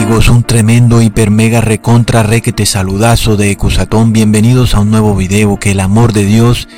Amigos, 0.00 0.30
un 0.30 0.44
tremendo 0.44 1.02
hiper 1.02 1.30
mega 1.30 1.60
recontra 1.60 2.26
te 2.40 2.64
saludazo 2.64 3.36
de 3.36 3.50
Ecusatón. 3.50 4.14
Bienvenidos 4.14 4.74
a 4.74 4.80
un 4.80 4.90
nuevo 4.90 5.14
video 5.14 5.58
que 5.60 5.72
el 5.72 5.80
amor 5.80 6.14
de 6.14 6.24
Dios 6.24 6.68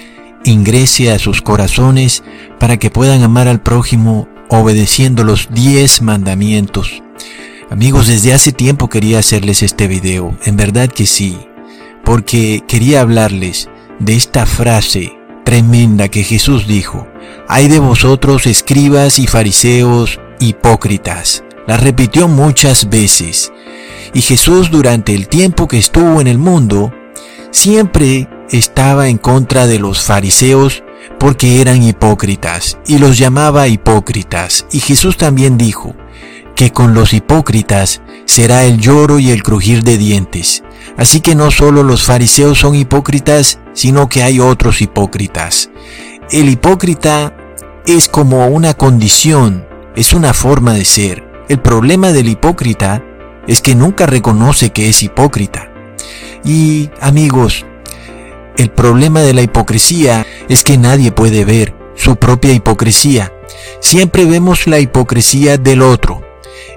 ingrese 0.44 1.12
a 1.12 1.20
sus 1.20 1.40
corazones 1.40 2.24
para 2.58 2.78
que 2.78 2.90
puedan 2.90 3.22
amar 3.22 3.46
al 3.46 3.62
prójimo 3.62 4.28
obedeciendo 4.48 5.22
los 5.22 5.48
10 5.52 6.02
mandamientos. 6.02 7.00
Amigos, 7.70 8.08
desde 8.08 8.34
hace 8.34 8.50
tiempo 8.50 8.88
quería 8.88 9.20
hacerles 9.20 9.62
este 9.62 9.86
video, 9.86 10.36
en 10.44 10.56
verdad 10.56 10.88
que 10.88 11.06
sí, 11.06 11.38
porque 12.04 12.64
quería 12.66 13.02
hablarles 13.02 13.70
de 14.00 14.16
esta 14.16 14.47
frase 14.47 15.12
tremenda 15.44 16.08
que 16.08 16.25
Jesús 16.25 16.66
dijo. 16.66 17.06
Hay 17.48 17.69
de 17.69 17.78
vosotros 17.78 18.48
escribas 18.48 19.20
y 19.20 19.28
fariseos 19.28 20.19
hipócritas 20.41 21.44
la 21.66 21.77
repitió 21.77 22.28
muchas 22.28 22.88
veces. 22.88 23.52
Y 24.14 24.20
Jesús 24.20 24.70
durante 24.70 25.14
el 25.14 25.28
tiempo 25.28 25.69
que 25.69 25.78
estuvo 25.78 26.20
en 26.20 26.27
el 26.27 26.38
mundo, 26.38 26.92
siempre 27.50 28.28
estaba 28.50 29.08
en 29.08 29.19
contra 29.19 29.66
de 29.66 29.78
los 29.78 30.02
fariseos 30.02 30.82
porque 31.19 31.60
eran 31.60 31.82
hipócritas 31.82 32.78
y 32.86 32.98
los 32.98 33.19
llamaba 33.19 33.69
hipócritas. 33.69 34.66
Y 34.72 34.80
Jesús 34.80 35.16
también 35.16 35.56
dijo 35.56 35.94
que 36.54 36.70
con 36.72 36.94
los 36.94 37.14
hipócritas 37.14 38.02
será 38.24 38.64
el 38.64 38.78
lloro 38.78 39.19
y 39.19 39.30
el 39.30 39.42
crujir 39.42 39.82
de 39.82 39.98
dientes. 39.98 40.62
Así 40.97 41.20
que 41.20 41.34
no 41.34 41.50
solo 41.50 41.82
los 41.82 42.04
fariseos 42.04 42.58
son 42.58 42.74
hipócritas, 42.74 43.58
sino 43.72 44.08
que 44.08 44.22
hay 44.22 44.41
otros 44.41 44.82
hipócritas. 44.82 45.70
El 46.30 46.48
hipócrita 46.48 47.34
es 47.86 48.08
como 48.08 48.47
una 48.48 48.74
condición, 48.74 49.66
es 49.97 50.12
una 50.12 50.34
forma 50.34 50.74
de 50.74 50.84
ser. 50.84 51.31
El 51.48 51.60
problema 51.60 52.12
del 52.12 52.28
hipócrita 52.28 53.02
es 53.46 53.60
que 53.60 53.74
nunca 53.74 54.06
reconoce 54.06 54.70
que 54.70 54.88
es 54.88 55.02
hipócrita. 55.02 55.72
Y 56.44 56.90
amigos, 57.00 57.66
el 58.56 58.70
problema 58.70 59.20
de 59.22 59.34
la 59.34 59.42
hipocresía 59.42 60.26
es 60.48 60.62
que 60.62 60.78
nadie 60.78 61.10
puede 61.10 61.44
ver 61.44 61.74
su 61.96 62.16
propia 62.16 62.52
hipocresía. 62.52 63.32
Siempre 63.80 64.24
vemos 64.24 64.66
la 64.66 64.78
hipocresía 64.78 65.58
del 65.58 65.82
otro. 65.82 66.22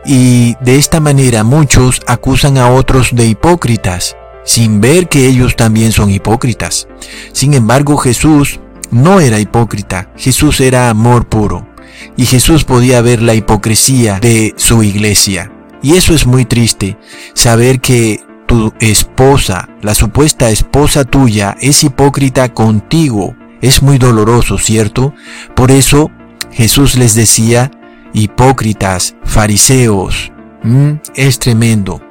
Y 0.03 0.55
de 0.61 0.77
esta 0.77 0.99
manera 0.99 1.43
muchos 1.43 2.01
acusan 2.07 2.57
a 2.57 2.71
otros 2.71 3.09
de 3.15 3.25
hipócritas, 3.25 4.15
sin 4.43 4.81
ver 4.81 5.07
que 5.07 5.27
ellos 5.27 5.55
también 5.55 5.91
son 5.91 6.09
hipócritas. 6.09 6.87
Sin 7.33 7.53
embargo, 7.53 7.97
Jesús 7.97 8.59
no 8.91 9.19
era 9.19 9.39
hipócrita, 9.39 10.11
Jesús 10.15 10.59
era 10.59 10.89
amor 10.89 11.27
puro 11.27 11.74
y 12.17 12.25
Jesús 12.25 12.63
podía 12.63 13.01
ver 13.01 13.21
la 13.21 13.35
hipocresía 13.35 14.19
de 14.19 14.53
su 14.57 14.83
iglesia. 14.83 15.51
Y 15.81 15.93
eso 15.93 16.13
es 16.13 16.25
muy 16.25 16.45
triste, 16.45 16.97
saber 17.33 17.79
que 17.79 18.21
tu 18.47 18.73
esposa, 18.79 19.69
la 19.81 19.93
supuesta 19.93 20.49
esposa 20.49 21.03
tuya, 21.03 21.55
es 21.61 21.83
hipócrita 21.83 22.53
contigo. 22.53 23.35
Es 23.61 23.81
muy 23.81 23.97
doloroso, 23.97 24.57
¿cierto? 24.57 25.13
Por 25.55 25.71
eso 25.71 26.11
Jesús 26.51 26.95
les 26.95 27.15
decía, 27.15 27.71
hipócritas, 28.13 29.15
fariseos. 29.23 30.31
Mm, 30.63 30.93
es 31.15 31.39
tremendo. 31.39 32.01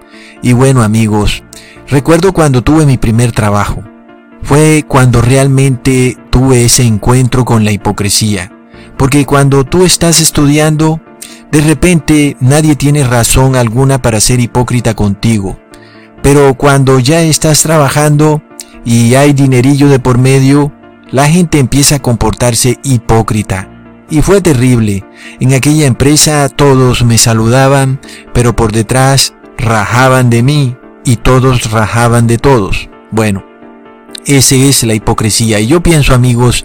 Y 0.42 0.52
bueno 0.52 0.82
amigos, 0.82 1.42
recuerdo 1.88 2.32
cuando 2.32 2.62
tuve 2.62 2.86
mi 2.86 2.98
primer 2.98 3.32
trabajo. 3.32 3.82
Fue 4.42 4.84
cuando 4.86 5.22
realmente 5.22 6.16
tuve 6.30 6.64
ese 6.64 6.82
encuentro 6.82 7.44
con 7.44 7.64
la 7.64 7.72
hipocresía. 7.72 8.52
Porque 8.96 9.26
cuando 9.26 9.64
tú 9.64 9.84
estás 9.84 10.20
estudiando, 10.20 11.00
de 11.50 11.60
repente 11.60 12.36
nadie 12.40 12.76
tiene 12.76 13.04
razón 13.04 13.56
alguna 13.56 14.00
para 14.00 14.20
ser 14.20 14.40
hipócrita 14.40 14.94
contigo. 14.94 15.58
Pero 16.22 16.54
cuando 16.54 16.98
ya 16.98 17.22
estás 17.22 17.62
trabajando 17.62 18.42
y 18.84 19.14
hay 19.14 19.32
dinerillo 19.32 19.88
de 19.88 19.98
por 19.98 20.18
medio, 20.18 20.72
la 21.10 21.28
gente 21.28 21.58
empieza 21.58 21.96
a 21.96 22.02
comportarse 22.02 22.78
hipócrita. 22.82 23.68
Y 24.10 24.22
fue 24.22 24.40
terrible. 24.40 25.04
En 25.40 25.54
aquella 25.54 25.86
empresa 25.86 26.48
todos 26.48 27.04
me 27.04 27.18
saludaban, 27.18 28.00
pero 28.32 28.54
por 28.54 28.72
detrás 28.72 29.34
rajaban 29.56 30.30
de 30.30 30.42
mí 30.42 30.76
y 31.04 31.16
todos 31.16 31.70
rajaban 31.70 32.26
de 32.26 32.38
todos. 32.38 32.88
Bueno, 33.10 33.44
esa 34.26 34.54
es 34.54 34.82
la 34.84 34.94
hipocresía. 34.94 35.60
Y 35.60 35.66
yo 35.66 35.82
pienso 35.82 36.14
amigos 36.14 36.64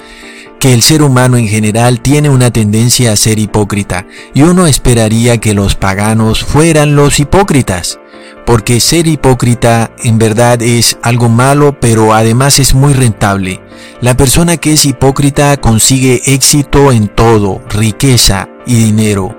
que 0.59 0.73
el 0.73 0.81
ser 0.81 1.01
humano 1.01 1.37
en 1.37 1.47
general 1.47 2.01
tiene 2.01 2.29
una 2.29 2.51
tendencia 2.51 3.13
a 3.13 3.15
ser 3.15 3.39
hipócrita, 3.39 4.05
y 4.33 4.41
uno 4.41 4.67
esperaría 4.67 5.39
que 5.39 5.53
los 5.53 5.75
paganos 5.75 6.43
fueran 6.43 6.95
los 6.95 7.19
hipócritas, 7.19 7.99
porque 8.45 8.79
ser 8.79 9.07
hipócrita 9.07 9.91
en 10.03 10.19
verdad 10.19 10.61
es 10.61 10.97
algo 11.01 11.29
malo, 11.29 11.79
pero 11.79 12.13
además 12.13 12.59
es 12.59 12.73
muy 12.73 12.93
rentable. 12.93 13.61
La 14.01 14.17
persona 14.17 14.57
que 14.57 14.73
es 14.73 14.85
hipócrita 14.85 15.55
consigue 15.57 16.21
éxito 16.25 16.91
en 16.91 17.07
todo, 17.07 17.61
riqueza 17.69 18.49
y 18.65 18.75
dinero. 18.75 19.37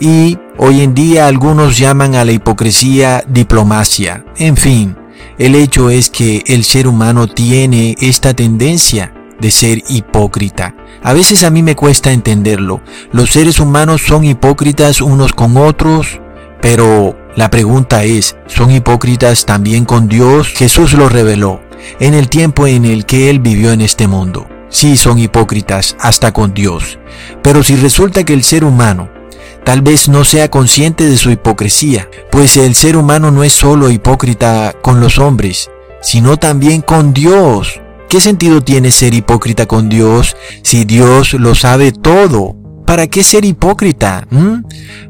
Y 0.00 0.38
hoy 0.58 0.82
en 0.82 0.94
día 0.94 1.26
algunos 1.26 1.78
llaman 1.78 2.14
a 2.14 2.24
la 2.24 2.32
hipocresía 2.32 3.24
diplomacia. 3.26 4.24
En 4.36 4.56
fin, 4.56 4.96
el 5.38 5.54
hecho 5.54 5.88
es 5.88 6.10
que 6.10 6.42
el 6.46 6.64
ser 6.64 6.88
humano 6.88 7.26
tiene 7.26 7.96
esta 8.00 8.34
tendencia 8.34 9.14
de 9.40 9.50
ser 9.50 9.82
hipócrita. 9.88 10.74
A 11.02 11.12
veces 11.12 11.44
a 11.44 11.50
mí 11.50 11.62
me 11.62 11.76
cuesta 11.76 12.12
entenderlo. 12.12 12.80
Los 13.12 13.30
seres 13.30 13.60
humanos 13.60 14.02
son 14.06 14.24
hipócritas 14.24 15.00
unos 15.00 15.32
con 15.32 15.56
otros, 15.56 16.20
pero 16.60 17.16
la 17.36 17.50
pregunta 17.50 18.04
es, 18.04 18.36
¿son 18.46 18.70
hipócritas 18.70 19.46
también 19.46 19.84
con 19.84 20.08
Dios? 20.08 20.48
Jesús 20.48 20.92
lo 20.94 21.08
reveló 21.08 21.60
en 22.00 22.14
el 22.14 22.28
tiempo 22.28 22.66
en 22.66 22.84
el 22.84 23.06
que 23.06 23.30
Él 23.30 23.38
vivió 23.38 23.72
en 23.72 23.80
este 23.80 24.08
mundo. 24.08 24.48
Sí, 24.68 24.96
son 24.96 25.18
hipócritas 25.18 25.96
hasta 26.00 26.32
con 26.32 26.52
Dios. 26.52 26.98
Pero 27.42 27.62
si 27.62 27.76
resulta 27.76 28.24
que 28.24 28.34
el 28.34 28.42
ser 28.42 28.64
humano 28.64 29.08
tal 29.64 29.82
vez 29.82 30.08
no 30.08 30.24
sea 30.24 30.50
consciente 30.50 31.06
de 31.06 31.16
su 31.16 31.30
hipocresía, 31.30 32.08
pues 32.30 32.56
el 32.56 32.74
ser 32.74 32.96
humano 32.96 33.30
no 33.30 33.44
es 33.44 33.52
solo 33.52 33.90
hipócrita 33.90 34.74
con 34.82 35.00
los 35.00 35.18
hombres, 35.18 35.70
sino 36.02 36.36
también 36.36 36.82
con 36.82 37.12
Dios. 37.12 37.80
¿Qué 38.08 38.20
sentido 38.22 38.62
tiene 38.62 38.90
ser 38.90 39.12
hipócrita 39.12 39.66
con 39.66 39.90
Dios 39.90 40.34
si 40.62 40.86
Dios 40.86 41.34
lo 41.34 41.54
sabe 41.54 41.92
todo? 41.92 42.56
¿Para 42.86 43.06
qué 43.06 43.22
ser 43.22 43.44
hipócrita? 43.44 44.26
¿Mm? 44.30 44.64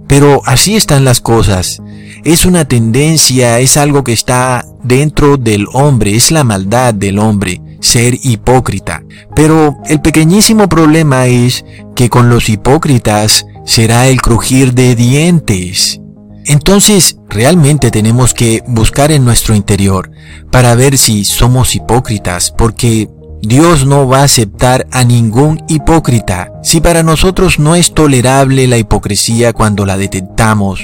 Pero 0.08 0.42
así 0.44 0.74
están 0.74 1.04
las 1.04 1.20
cosas. 1.20 1.80
Es 2.24 2.44
una 2.44 2.64
tendencia, 2.64 3.60
es 3.60 3.76
algo 3.76 4.02
que 4.02 4.12
está 4.12 4.64
dentro 4.82 5.36
del 5.36 5.66
hombre, 5.72 6.16
es 6.16 6.32
la 6.32 6.42
maldad 6.42 6.92
del 6.92 7.20
hombre, 7.20 7.60
ser 7.80 8.14
hipócrita. 8.20 9.04
Pero 9.36 9.76
el 9.86 10.00
pequeñísimo 10.00 10.68
problema 10.68 11.28
es 11.28 11.64
que 11.94 12.10
con 12.10 12.28
los 12.28 12.48
hipócritas 12.48 13.46
será 13.64 14.08
el 14.08 14.20
crujir 14.20 14.74
de 14.74 14.96
dientes. 14.96 16.00
Entonces, 16.48 17.18
realmente 17.28 17.90
tenemos 17.90 18.32
que 18.32 18.62
buscar 18.66 19.12
en 19.12 19.22
nuestro 19.22 19.54
interior 19.54 20.10
para 20.50 20.74
ver 20.74 20.96
si 20.96 21.26
somos 21.26 21.74
hipócritas, 21.74 22.52
porque 22.56 23.10
Dios 23.42 23.84
no 23.84 24.08
va 24.08 24.20
a 24.20 24.24
aceptar 24.24 24.86
a 24.90 25.04
ningún 25.04 25.62
hipócrita. 25.68 26.50
Si 26.62 26.80
para 26.80 27.02
nosotros 27.02 27.58
no 27.58 27.74
es 27.74 27.92
tolerable 27.92 28.66
la 28.66 28.78
hipocresía 28.78 29.52
cuando 29.52 29.84
la 29.84 29.98
detectamos, 29.98 30.80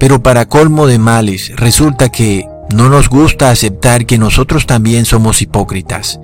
pero 0.00 0.20
para 0.20 0.46
colmo 0.46 0.88
de 0.88 0.98
males 0.98 1.52
resulta 1.54 2.08
que 2.08 2.48
no 2.74 2.88
nos 2.88 3.08
gusta 3.08 3.50
aceptar 3.50 4.04
que 4.04 4.18
nosotros 4.18 4.66
también 4.66 5.04
somos 5.04 5.42
hipócritas. 5.42 6.18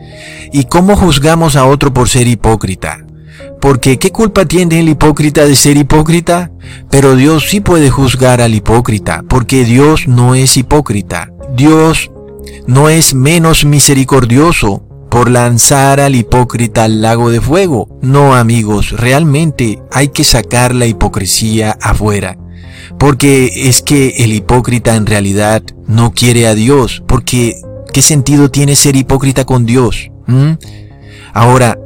¿Y 0.52 0.64
cómo 0.64 0.96
juzgamos 0.96 1.54
a 1.54 1.64
otro 1.64 1.94
por 1.94 2.08
ser 2.08 2.26
hipócrita? 2.26 3.04
Porque 3.60 3.98
¿qué 3.98 4.10
culpa 4.10 4.44
tiene 4.44 4.80
el 4.80 4.88
hipócrita 4.88 5.44
de 5.44 5.56
ser 5.56 5.76
hipócrita? 5.76 6.50
Pero 6.90 7.16
Dios 7.16 7.48
sí 7.48 7.60
puede 7.60 7.90
juzgar 7.90 8.40
al 8.40 8.54
hipócrita, 8.54 9.24
porque 9.28 9.64
Dios 9.64 10.06
no 10.06 10.34
es 10.34 10.56
hipócrita. 10.56 11.30
Dios 11.54 12.10
no 12.66 12.88
es 12.88 13.14
menos 13.14 13.64
misericordioso 13.64 14.84
por 15.10 15.30
lanzar 15.30 16.00
al 16.00 16.14
hipócrita 16.14 16.84
al 16.84 17.02
lago 17.02 17.30
de 17.30 17.40
fuego. 17.40 17.88
No 18.02 18.34
amigos, 18.34 18.92
realmente 18.92 19.80
hay 19.90 20.08
que 20.08 20.24
sacar 20.24 20.74
la 20.74 20.86
hipocresía 20.86 21.76
afuera. 21.80 22.38
Porque 22.98 23.50
es 23.68 23.82
que 23.82 24.14
el 24.18 24.32
hipócrita 24.32 24.96
en 24.96 25.06
realidad 25.06 25.62
no 25.86 26.12
quiere 26.12 26.46
a 26.46 26.54
Dios. 26.54 27.02
Porque 27.06 27.60
¿qué 27.92 28.02
sentido 28.02 28.50
tiene 28.50 28.76
ser 28.76 28.96
hipócrita 28.96 29.44
con 29.44 29.66
Dios? 29.66 30.10
¿Mm? 30.26 30.52
Ahora, 31.32 31.78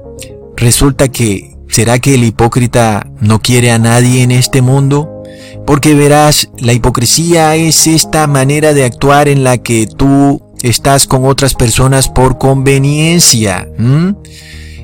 resulta 0.56 1.08
que 1.08 1.51
¿Será 1.72 1.98
que 2.00 2.16
el 2.16 2.24
hipócrita 2.24 3.06
no 3.18 3.40
quiere 3.40 3.70
a 3.70 3.78
nadie 3.78 4.22
en 4.22 4.30
este 4.30 4.60
mundo? 4.60 5.22
Porque 5.66 5.94
verás, 5.94 6.50
la 6.58 6.74
hipocresía 6.74 7.56
es 7.56 7.86
esta 7.86 8.26
manera 8.26 8.74
de 8.74 8.84
actuar 8.84 9.26
en 9.26 9.42
la 9.42 9.56
que 9.56 9.86
tú 9.86 10.42
estás 10.60 11.06
con 11.06 11.24
otras 11.24 11.54
personas 11.54 12.10
por 12.10 12.36
conveniencia. 12.36 13.66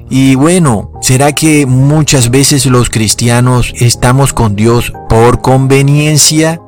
Y 0.08 0.34
bueno, 0.36 0.92
¿será 1.02 1.32
que 1.32 1.66
muchas 1.66 2.30
veces 2.30 2.64
los 2.64 2.88
cristianos 2.88 3.74
estamos 3.76 4.32
con 4.32 4.56
Dios 4.56 4.94
por 5.10 5.42
conveniencia? 5.42 6.58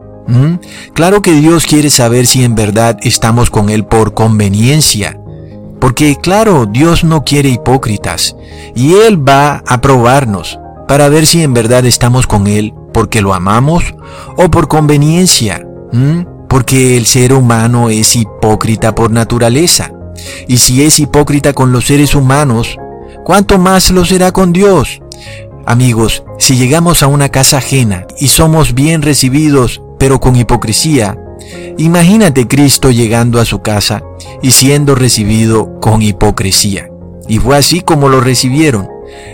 Claro 0.92 1.22
que 1.22 1.32
Dios 1.32 1.64
quiere 1.64 1.88
saber 1.88 2.26
si 2.26 2.44
en 2.44 2.54
verdad 2.54 2.98
estamos 3.02 3.48
con 3.48 3.70
Él 3.70 3.86
por 3.86 4.12
conveniencia. 4.12 5.19
Porque 5.80 6.16
claro, 6.16 6.66
Dios 6.66 7.04
no 7.04 7.24
quiere 7.24 7.48
hipócritas. 7.48 8.36
Y 8.74 8.94
Él 8.94 9.26
va 9.26 9.62
a 9.66 9.80
probarnos 9.80 10.58
para 10.86 11.08
ver 11.08 11.26
si 11.26 11.42
en 11.42 11.54
verdad 11.54 11.86
estamos 11.86 12.26
con 12.26 12.46
Él 12.46 12.74
porque 12.92 13.22
lo 13.22 13.34
amamos 13.34 13.84
o 14.36 14.50
por 14.50 14.68
conveniencia. 14.68 15.66
Porque 16.48 16.96
el 16.96 17.06
ser 17.06 17.32
humano 17.32 17.90
es 17.90 18.14
hipócrita 18.16 18.94
por 18.94 19.10
naturaleza. 19.10 19.92
Y 20.46 20.58
si 20.58 20.82
es 20.82 20.98
hipócrita 20.98 21.52
con 21.52 21.72
los 21.72 21.86
seres 21.86 22.14
humanos, 22.14 22.76
¿cuánto 23.24 23.58
más 23.58 23.90
lo 23.90 24.04
será 24.04 24.32
con 24.32 24.52
Dios? 24.52 25.00
Amigos, 25.66 26.24
si 26.38 26.56
llegamos 26.56 27.02
a 27.02 27.06
una 27.06 27.28
casa 27.28 27.58
ajena 27.58 28.06
y 28.18 28.28
somos 28.28 28.74
bien 28.74 29.02
recibidos, 29.02 29.80
pero 29.98 30.20
con 30.20 30.36
hipocresía, 30.36 31.16
imagínate 31.78 32.46
Cristo 32.46 32.90
llegando 32.90 33.40
a 33.40 33.44
su 33.44 33.60
casa 33.62 34.02
y 34.42 34.50
siendo 34.50 34.94
recibido 34.94 35.80
con 35.80 36.02
hipocresía. 36.02 36.88
Y 37.28 37.38
fue 37.38 37.56
así 37.56 37.80
como 37.80 38.08
lo 38.08 38.20
recibieron. 38.20 38.88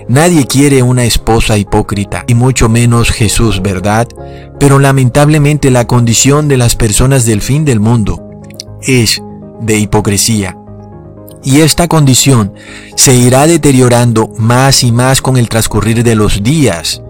Nadie 0.08 0.46
quiere 0.46 0.82
una 0.82 1.04
esposa 1.04 1.58
hipócrita, 1.58 2.24
y 2.26 2.34
mucho 2.34 2.68
menos 2.68 3.10
Jesús, 3.10 3.62
¿verdad? 3.62 4.08
Pero 4.58 4.78
lamentablemente 4.78 5.70
la 5.70 5.86
condición 5.86 6.48
de 6.48 6.56
las 6.56 6.76
personas 6.76 7.24
del 7.26 7.42
fin 7.42 7.64
del 7.64 7.80
mundo 7.80 8.22
es 8.82 9.22
de 9.60 9.78
hipocresía. 9.78 10.56
Y 11.42 11.60
esta 11.60 11.88
condición 11.88 12.54
se 12.96 13.14
irá 13.14 13.46
deteriorando 13.46 14.28
más 14.38 14.82
y 14.82 14.92
más 14.92 15.22
con 15.22 15.36
el 15.36 15.48
transcurrir 15.48 16.02
de 16.02 16.14
los 16.14 16.42
días. 16.42 17.02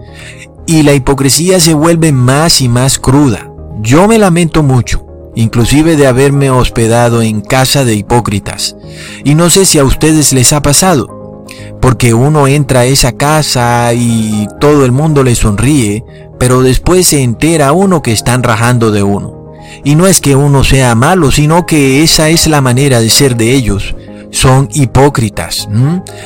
Y 0.67 0.83
la 0.83 0.93
hipocresía 0.93 1.59
se 1.59 1.73
vuelve 1.73 2.11
más 2.11 2.61
y 2.61 2.69
más 2.69 2.99
cruda. 2.99 3.49
Yo 3.79 4.07
me 4.07 4.17
lamento 4.17 4.63
mucho, 4.63 5.05
inclusive 5.35 5.95
de 5.95 6.07
haberme 6.07 6.49
hospedado 6.49 7.21
en 7.21 7.41
casa 7.41 7.85
de 7.85 7.95
hipócritas. 7.95 8.75
Y 9.23 9.35
no 9.35 9.49
sé 9.49 9.65
si 9.65 9.79
a 9.79 9.83
ustedes 9.83 10.33
les 10.33 10.51
ha 10.53 10.61
pasado, 10.61 11.45
porque 11.81 12.13
uno 12.13 12.47
entra 12.47 12.81
a 12.81 12.85
esa 12.85 13.13
casa 13.13 13.93
y 13.93 14.47
todo 14.59 14.85
el 14.85 14.91
mundo 14.91 15.23
le 15.23 15.35
sonríe, 15.35 16.03
pero 16.39 16.61
después 16.61 17.07
se 17.07 17.21
entera 17.21 17.71
uno 17.71 18.01
que 18.01 18.11
están 18.11 18.43
rajando 18.43 18.91
de 18.91 19.03
uno. 19.03 19.53
Y 19.83 19.95
no 19.95 20.07
es 20.07 20.21
que 20.21 20.35
uno 20.35 20.63
sea 20.63 20.95
malo, 20.95 21.31
sino 21.31 21.65
que 21.65 22.03
esa 22.03 22.29
es 22.29 22.47
la 22.47 22.61
manera 22.61 22.99
de 22.99 23.09
ser 23.09 23.35
de 23.35 23.53
ellos 23.53 23.95
son 24.31 24.69
hipócritas. 24.73 25.67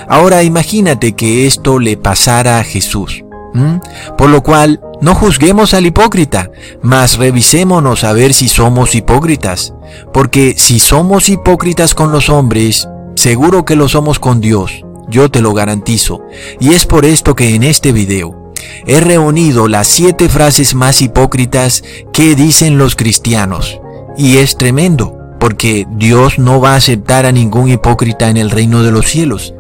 Ahora 0.08 0.44
imagínate 0.44 1.14
que 1.14 1.48
esto 1.48 1.80
le 1.80 1.98
pasara 1.98 2.60
a 2.60 2.64
Jesús. 2.64 3.24
Por 4.18 4.30
lo 4.30 4.44
cual, 4.44 4.82
no 5.02 5.16
juzguemos 5.16 5.74
al 5.74 5.86
hipócrita, 5.86 6.52
mas 6.82 7.18
revisémonos 7.18 8.04
a 8.04 8.14
ver 8.14 8.34
si 8.34 8.48
somos 8.48 8.96
hipócritas. 8.96 9.74
Porque 10.14 10.56
si 10.58 10.80
somos 10.80 11.30
hipócritas 11.30 11.96
con 11.96 12.12
los 12.12 12.30
hombres, 12.30 12.88
seguro 13.16 13.66
que 13.66 13.76
lo 13.76 13.90
somos 13.90 14.20
con 14.20 14.42
Dios. 14.42 14.86
Yo 15.10 15.30
te 15.30 15.42
lo 15.42 15.54
garantizo. 15.54 16.22
Y 16.60 16.74
es 16.74 16.86
por 16.86 17.06
esto 17.06 17.36
que 17.36 17.56
en 17.56 17.64
este 17.64 17.92
video 17.92 18.54
he 18.86 19.00
reunido 19.00 19.68
las 19.68 19.88
siete 19.88 20.30
frases 20.30 20.76
más 20.76 21.02
hipócritas 21.02 21.84
que 22.14 22.36
dicen 22.36 22.78
los 22.78 22.96
cristianos. 22.96 23.80
Y 24.18 24.38
es 24.38 24.56
tremendo 24.58 25.18
porque 25.40 25.88
Dios 25.90 26.38
no 26.38 26.62
va 26.62 26.74
a 26.74 26.76
aceptar 26.76 27.26
a 27.26 27.32
ningún 27.32 27.70
hipócrita 27.70 28.30
en 28.30 28.38
el 28.38 28.52
reino 28.52 28.84
de 28.84 28.92
los 28.92 29.08
cielos. 29.08 29.54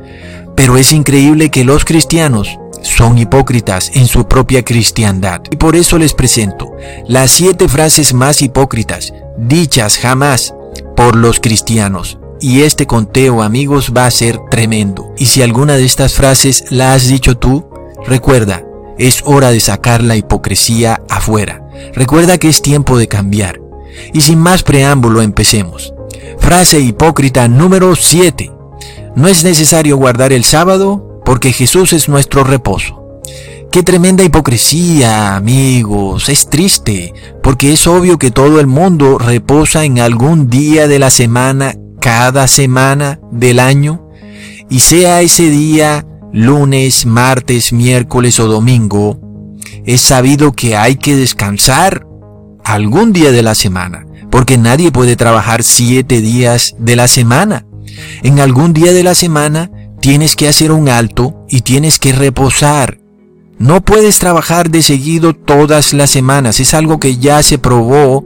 Pero 0.55 0.77
es 0.77 0.93
increíble 0.93 1.49
que 1.49 1.63
los 1.63 1.83
cristianos 1.83 2.59
son 2.81 3.17
hipócritas 3.17 3.91
en 3.93 4.07
su 4.07 4.27
propia 4.27 4.63
cristiandad. 4.63 5.41
Y 5.49 5.55
por 5.55 5.75
eso 5.75 5.97
les 5.97 6.13
presento 6.13 6.71
las 7.07 7.31
siete 7.31 7.67
frases 7.67 8.13
más 8.13 8.41
hipócritas 8.41 9.13
dichas 9.37 9.97
jamás 9.97 10.53
por 10.95 11.15
los 11.15 11.39
cristianos. 11.39 12.17
Y 12.39 12.61
este 12.61 12.87
conteo, 12.87 13.43
amigos, 13.43 13.93
va 13.95 14.07
a 14.07 14.11
ser 14.11 14.39
tremendo. 14.49 15.13
Y 15.17 15.27
si 15.27 15.41
alguna 15.41 15.77
de 15.77 15.85
estas 15.85 16.13
frases 16.13 16.65
la 16.71 16.93
has 16.93 17.07
dicho 17.07 17.37
tú, 17.37 17.69
recuerda, 18.07 18.63
es 18.97 19.21
hora 19.25 19.51
de 19.51 19.59
sacar 19.59 20.01
la 20.03 20.15
hipocresía 20.15 21.01
afuera. 21.07 21.67
Recuerda 21.93 22.37
que 22.37 22.49
es 22.49 22.61
tiempo 22.61 22.97
de 22.97 23.07
cambiar. 23.07 23.61
Y 24.13 24.21
sin 24.21 24.39
más 24.39 24.63
preámbulo 24.63 25.21
empecemos. 25.21 25.93
Frase 26.39 26.79
hipócrita 26.79 27.47
número 27.47 27.95
7. 27.95 28.51
No 29.15 29.27
es 29.27 29.43
necesario 29.43 29.97
guardar 29.97 30.33
el 30.33 30.43
sábado 30.43 31.10
porque 31.25 31.53
Jesús 31.53 31.93
es 31.93 32.09
nuestro 32.09 32.43
reposo. 32.43 33.01
Qué 33.71 33.83
tremenda 33.83 34.23
hipocresía, 34.23 35.35
amigos. 35.35 36.27
Es 36.27 36.49
triste, 36.49 37.13
porque 37.41 37.71
es 37.71 37.87
obvio 37.87 38.19
que 38.19 38.29
todo 38.29 38.59
el 38.59 38.67
mundo 38.67 39.17
reposa 39.17 39.85
en 39.85 39.99
algún 39.99 40.49
día 40.49 40.89
de 40.89 40.99
la 40.99 41.09
semana, 41.09 41.75
cada 42.01 42.49
semana 42.49 43.21
del 43.31 43.59
año, 43.59 44.09
y 44.69 44.79
sea 44.79 45.21
ese 45.21 45.49
día 45.49 46.05
lunes, 46.33 47.05
martes, 47.05 47.71
miércoles 47.71 48.39
o 48.39 48.47
domingo, 48.47 49.19
es 49.85 50.01
sabido 50.01 50.51
que 50.53 50.75
hay 50.75 50.95
que 50.95 51.15
descansar 51.15 52.05
algún 52.63 53.13
día 53.13 53.31
de 53.31 53.41
la 53.41 53.55
semana, 53.55 54.05
porque 54.29 54.57
nadie 54.57 54.91
puede 54.91 55.15
trabajar 55.15 55.63
siete 55.63 56.21
días 56.21 56.75
de 56.77 56.95
la 56.95 57.07
semana. 57.07 57.65
En 58.23 58.39
algún 58.39 58.73
día 58.73 58.93
de 58.93 59.03
la 59.03 59.15
semana 59.15 59.71
tienes 60.01 60.35
que 60.35 60.47
hacer 60.47 60.71
un 60.71 60.89
alto 60.89 61.45
y 61.49 61.61
tienes 61.61 61.99
que 61.99 62.11
reposar. 62.11 62.99
No 63.59 63.81
puedes 63.81 64.17
trabajar 64.17 64.71
de 64.71 64.81
seguido 64.81 65.33
todas 65.33 65.93
las 65.93 66.09
semanas, 66.09 66.59
es 66.59 66.73
algo 66.73 66.99
que 66.99 67.17
ya 67.17 67.41
se 67.43 67.59
probó 67.59 68.25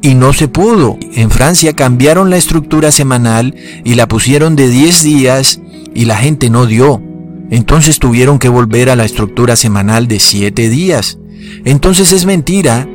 y 0.00 0.14
no 0.14 0.32
se 0.32 0.46
pudo. 0.46 0.96
En 1.12 1.30
Francia 1.30 1.74
cambiaron 1.74 2.30
la 2.30 2.36
estructura 2.36 2.92
semanal 2.92 3.56
y 3.84 3.94
la 3.94 4.06
pusieron 4.06 4.54
de 4.54 4.68
10 4.68 5.02
días 5.02 5.60
y 5.94 6.04
la 6.04 6.16
gente 6.16 6.48
no 6.48 6.66
dio. 6.66 7.02
Entonces 7.50 7.98
tuvieron 7.98 8.38
que 8.38 8.48
volver 8.48 8.88
a 8.88 8.96
la 8.96 9.04
estructura 9.04 9.56
semanal 9.56 10.06
de 10.06 10.20
7 10.20 10.68
días. 10.68 11.18
Entonces 11.64 12.12
es 12.12 12.24
mentira 12.24 12.88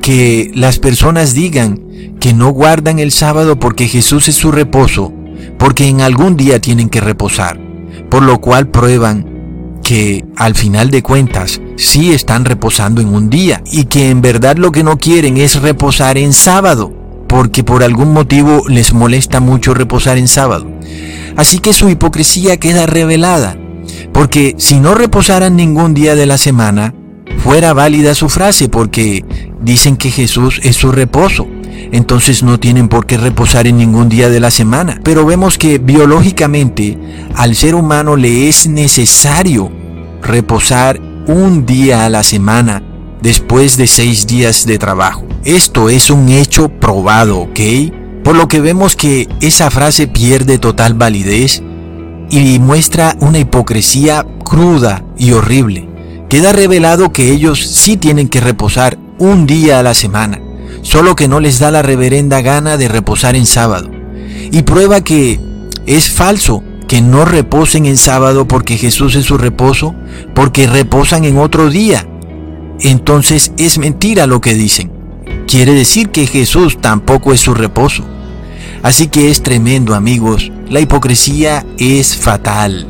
que 0.00 0.52
las 0.54 0.78
personas 0.78 1.34
digan 1.34 2.16
que 2.20 2.32
no 2.32 2.50
guardan 2.50 3.00
el 3.00 3.10
sábado 3.10 3.58
porque 3.58 3.88
Jesús 3.88 4.28
es 4.28 4.36
su 4.36 4.52
reposo, 4.52 5.12
porque 5.58 5.88
en 5.88 6.00
algún 6.00 6.36
día 6.36 6.60
tienen 6.60 6.88
que 6.88 7.00
reposar, 7.00 7.58
por 8.10 8.22
lo 8.22 8.40
cual 8.40 8.68
prueban 8.68 9.32
que 9.82 10.24
al 10.36 10.54
final 10.54 10.90
de 10.90 11.02
cuentas 11.02 11.60
sí 11.76 12.12
están 12.12 12.44
reposando 12.44 13.00
en 13.00 13.08
un 13.08 13.28
día 13.30 13.62
y 13.70 13.84
que 13.84 14.10
en 14.10 14.22
verdad 14.22 14.56
lo 14.56 14.72
que 14.72 14.84
no 14.84 14.96
quieren 14.96 15.36
es 15.36 15.60
reposar 15.60 16.18
en 16.18 16.32
sábado, 16.32 16.92
porque 17.28 17.64
por 17.64 17.82
algún 17.82 18.12
motivo 18.12 18.64
les 18.68 18.94
molesta 18.94 19.40
mucho 19.40 19.74
reposar 19.74 20.18
en 20.18 20.28
sábado. 20.28 20.66
Así 21.36 21.58
que 21.58 21.72
su 21.72 21.88
hipocresía 21.88 22.58
queda 22.58 22.86
revelada, 22.86 23.56
porque 24.12 24.54
si 24.58 24.78
no 24.78 24.94
reposaran 24.94 25.56
ningún 25.56 25.94
día 25.94 26.14
de 26.14 26.26
la 26.26 26.38
semana, 26.38 26.94
fuera 27.38 27.72
válida 27.72 28.14
su 28.14 28.28
frase 28.28 28.68
porque 28.68 29.24
dicen 29.60 29.96
que 29.96 30.10
Jesús 30.10 30.60
es 30.62 30.76
su 30.76 30.92
reposo. 30.92 31.46
Entonces 31.92 32.42
no 32.42 32.58
tienen 32.58 32.88
por 32.88 33.06
qué 33.06 33.16
reposar 33.16 33.68
en 33.68 33.76
ningún 33.76 34.08
día 34.08 34.28
de 34.28 34.40
la 34.40 34.50
semana. 34.50 34.98
Pero 35.04 35.24
vemos 35.24 35.58
que 35.58 35.78
biológicamente 35.78 36.98
al 37.36 37.54
ser 37.54 37.74
humano 37.74 38.16
le 38.16 38.48
es 38.48 38.66
necesario 38.66 39.70
reposar 40.22 41.00
un 41.28 41.64
día 41.64 42.04
a 42.04 42.08
la 42.08 42.24
semana 42.24 42.82
después 43.20 43.76
de 43.76 43.86
seis 43.86 44.26
días 44.26 44.66
de 44.66 44.78
trabajo. 44.78 45.24
Esto 45.44 45.88
es 45.88 46.10
un 46.10 46.28
hecho 46.28 46.68
probado, 46.68 47.38
¿ok? 47.40 47.60
Por 48.24 48.34
lo 48.34 48.48
que 48.48 48.60
vemos 48.60 48.96
que 48.96 49.28
esa 49.40 49.70
frase 49.70 50.08
pierde 50.08 50.58
total 50.58 50.94
validez 50.94 51.62
y 52.30 52.58
muestra 52.58 53.16
una 53.20 53.38
hipocresía 53.38 54.26
cruda 54.44 55.04
y 55.16 55.32
horrible 55.32 55.92
queda 56.32 56.50
revelado 56.50 57.12
que 57.12 57.30
ellos 57.30 57.60
sí 57.60 57.98
tienen 57.98 58.26
que 58.26 58.40
reposar 58.40 58.96
un 59.18 59.46
día 59.46 59.78
a 59.78 59.82
la 59.82 59.92
semana, 59.92 60.40
solo 60.82 61.16
que 61.16 61.28
no 61.28 61.40
les 61.40 61.58
da 61.58 61.70
la 61.70 61.82
reverenda 61.82 62.42
gana 62.42 62.76
de 62.76 62.88
reposar 62.88 63.36
en 63.36 63.46
sábado. 63.46 63.90
Y 64.50 64.62
prueba 64.62 65.00
que 65.02 65.40
es 65.86 66.10
falso 66.10 66.62
que 66.86 67.00
no 67.00 67.24
reposen 67.24 67.86
en 67.86 67.96
sábado 67.96 68.46
porque 68.46 68.76
Jesús 68.76 69.14
es 69.14 69.24
su 69.24 69.38
reposo, 69.38 69.94
porque 70.34 70.66
reposan 70.66 71.24
en 71.24 71.38
otro 71.38 71.70
día. 71.70 72.06
Entonces 72.80 73.52
es 73.56 73.78
mentira 73.78 74.26
lo 74.26 74.40
que 74.40 74.54
dicen. 74.54 74.92
Quiere 75.46 75.72
decir 75.72 76.10
que 76.10 76.26
Jesús 76.26 76.80
tampoco 76.80 77.32
es 77.32 77.40
su 77.40 77.54
reposo. 77.54 78.04
Así 78.82 79.06
que 79.06 79.30
es 79.30 79.42
tremendo 79.42 79.94
amigos, 79.94 80.50
la 80.68 80.80
hipocresía 80.80 81.64
es 81.78 82.16
fatal. 82.16 82.86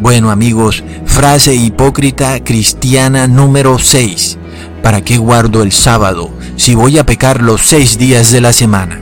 Bueno 0.00 0.30
amigos, 0.30 0.82
frase 1.04 1.54
hipócrita 1.54 2.42
cristiana 2.42 3.28
número 3.28 3.78
6. 3.78 4.38
¿Para 4.82 5.02
qué 5.02 5.18
guardo 5.18 5.62
el 5.62 5.72
sábado 5.72 6.30
si 6.60 6.74
voy 6.74 6.98
a 6.98 7.06
pecar 7.06 7.40
los 7.40 7.62
seis 7.62 7.96
días 7.96 8.30
de 8.32 8.42
la 8.42 8.52
semana? 8.52 9.00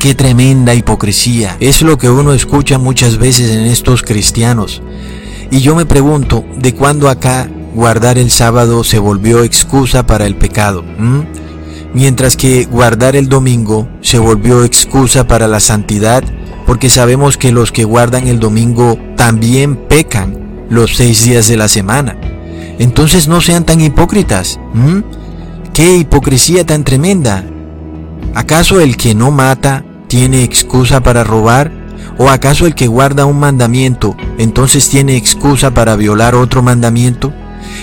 Qué 0.00 0.14
tremenda 0.14 0.74
hipocresía. 0.74 1.54
Es 1.60 1.82
lo 1.82 1.98
que 1.98 2.08
uno 2.08 2.32
escucha 2.32 2.78
muchas 2.78 3.18
veces 3.18 3.50
en 3.50 3.66
estos 3.66 4.02
cristianos. 4.02 4.80
Y 5.50 5.60
yo 5.60 5.74
me 5.74 5.84
pregunto, 5.84 6.46
¿de 6.56 6.74
cuándo 6.74 7.10
acá 7.10 7.46
guardar 7.74 8.16
el 8.16 8.30
sábado 8.30 8.84
se 8.84 8.98
volvió 8.98 9.44
excusa 9.44 10.06
para 10.06 10.26
el 10.26 10.36
pecado? 10.36 10.82
mientras 11.92 12.36
que 12.38 12.64
guardar 12.64 13.14
el 13.16 13.28
domingo 13.28 13.86
se 14.00 14.18
volvió 14.18 14.64
excusa 14.64 15.28
para 15.28 15.46
la 15.46 15.60
santidad, 15.60 16.24
porque 16.66 16.88
sabemos 16.88 17.36
que 17.36 17.52
los 17.52 17.70
que 17.70 17.84
guardan 17.84 18.28
el 18.28 18.40
domingo 18.40 18.98
también 19.14 19.76
pecan 19.76 20.66
los 20.70 20.96
seis 20.96 21.22
días 21.22 21.48
de 21.48 21.58
la 21.58 21.68
semana. 21.68 22.16
Entonces 22.78 23.28
no 23.28 23.42
sean 23.42 23.64
tan 23.64 23.82
hipócritas. 23.82 24.58
¡Qué 25.74 25.96
hipocresía 25.96 26.64
tan 26.64 26.84
tremenda! 26.84 27.44
¿Acaso 28.32 28.78
el 28.78 28.96
que 28.96 29.16
no 29.16 29.32
mata 29.32 29.84
tiene 30.06 30.44
excusa 30.44 31.02
para 31.02 31.24
robar? 31.24 31.72
¿O 32.16 32.30
acaso 32.30 32.68
el 32.68 32.76
que 32.76 32.86
guarda 32.86 33.26
un 33.26 33.40
mandamiento 33.40 34.16
entonces 34.38 34.88
tiene 34.88 35.16
excusa 35.16 35.74
para 35.74 35.96
violar 35.96 36.36
otro 36.36 36.62
mandamiento? 36.62 37.32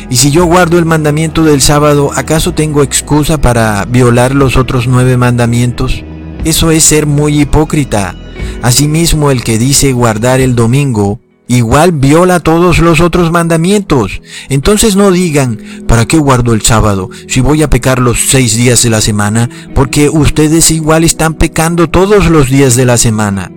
Y 0.10 0.16
si 0.16 0.32
yo 0.32 0.46
guardo 0.46 0.80
el 0.80 0.86
mandamiento 0.86 1.44
del 1.44 1.60
sábado, 1.60 2.12
¿acaso 2.16 2.54
tengo 2.54 2.82
excusa 2.82 3.42
para 3.42 3.84
violar 3.84 4.36
los 4.36 4.56
otros 4.56 4.88
nueve 4.88 5.18
mandamientos? 5.18 6.02
Eso 6.46 6.72
es 6.72 6.86
ser 6.86 7.08
muy 7.08 7.42
hipócrita. 7.42 8.16
Asimismo, 8.62 9.32
el 9.32 9.44
que 9.44 9.60
dice 9.60 9.92
guardar 9.92 10.40
el 10.40 10.56
domingo, 10.56 11.20
igual 11.52 11.92
viola 11.92 12.40
todos 12.40 12.80
los 12.80 13.02
otros 13.02 13.32
mandamientos. 13.32 14.22
Entonces 14.50 14.96
no 14.96 15.12
digan, 15.12 15.60
¿para 15.88 16.06
qué 16.06 16.18
guardo 16.18 16.54
el 16.54 16.62
sábado 16.62 17.10
si 17.28 17.42
voy 17.42 17.62
a 17.62 17.70
pecar 17.70 18.00
los 18.00 18.30
seis 18.30 18.56
días 18.56 18.82
de 18.84 18.90
la 18.90 19.02
semana? 19.02 19.50
Porque 19.76 20.10
ustedes 20.10 20.72
igual 20.72 21.04
están 21.04 21.34
pecando 21.34 21.90
todos 21.90 22.30
los 22.30 22.50
días 22.50 22.76
de 22.76 22.86
la 22.86 22.98
semana. 22.98 23.52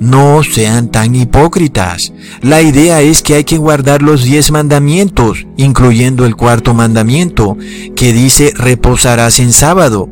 No 0.00 0.42
sean 0.42 0.90
tan 0.90 1.14
hipócritas. 1.14 2.12
La 2.40 2.62
idea 2.62 3.02
es 3.02 3.22
que 3.22 3.34
hay 3.34 3.44
que 3.44 3.58
guardar 3.58 4.00
los 4.00 4.24
diez 4.24 4.50
mandamientos, 4.50 5.46
incluyendo 5.58 6.24
el 6.24 6.36
cuarto 6.36 6.72
mandamiento, 6.72 7.56
que 7.94 8.12
dice 8.14 8.52
reposarás 8.56 9.38
en 9.40 9.52
sábado. 9.52 10.08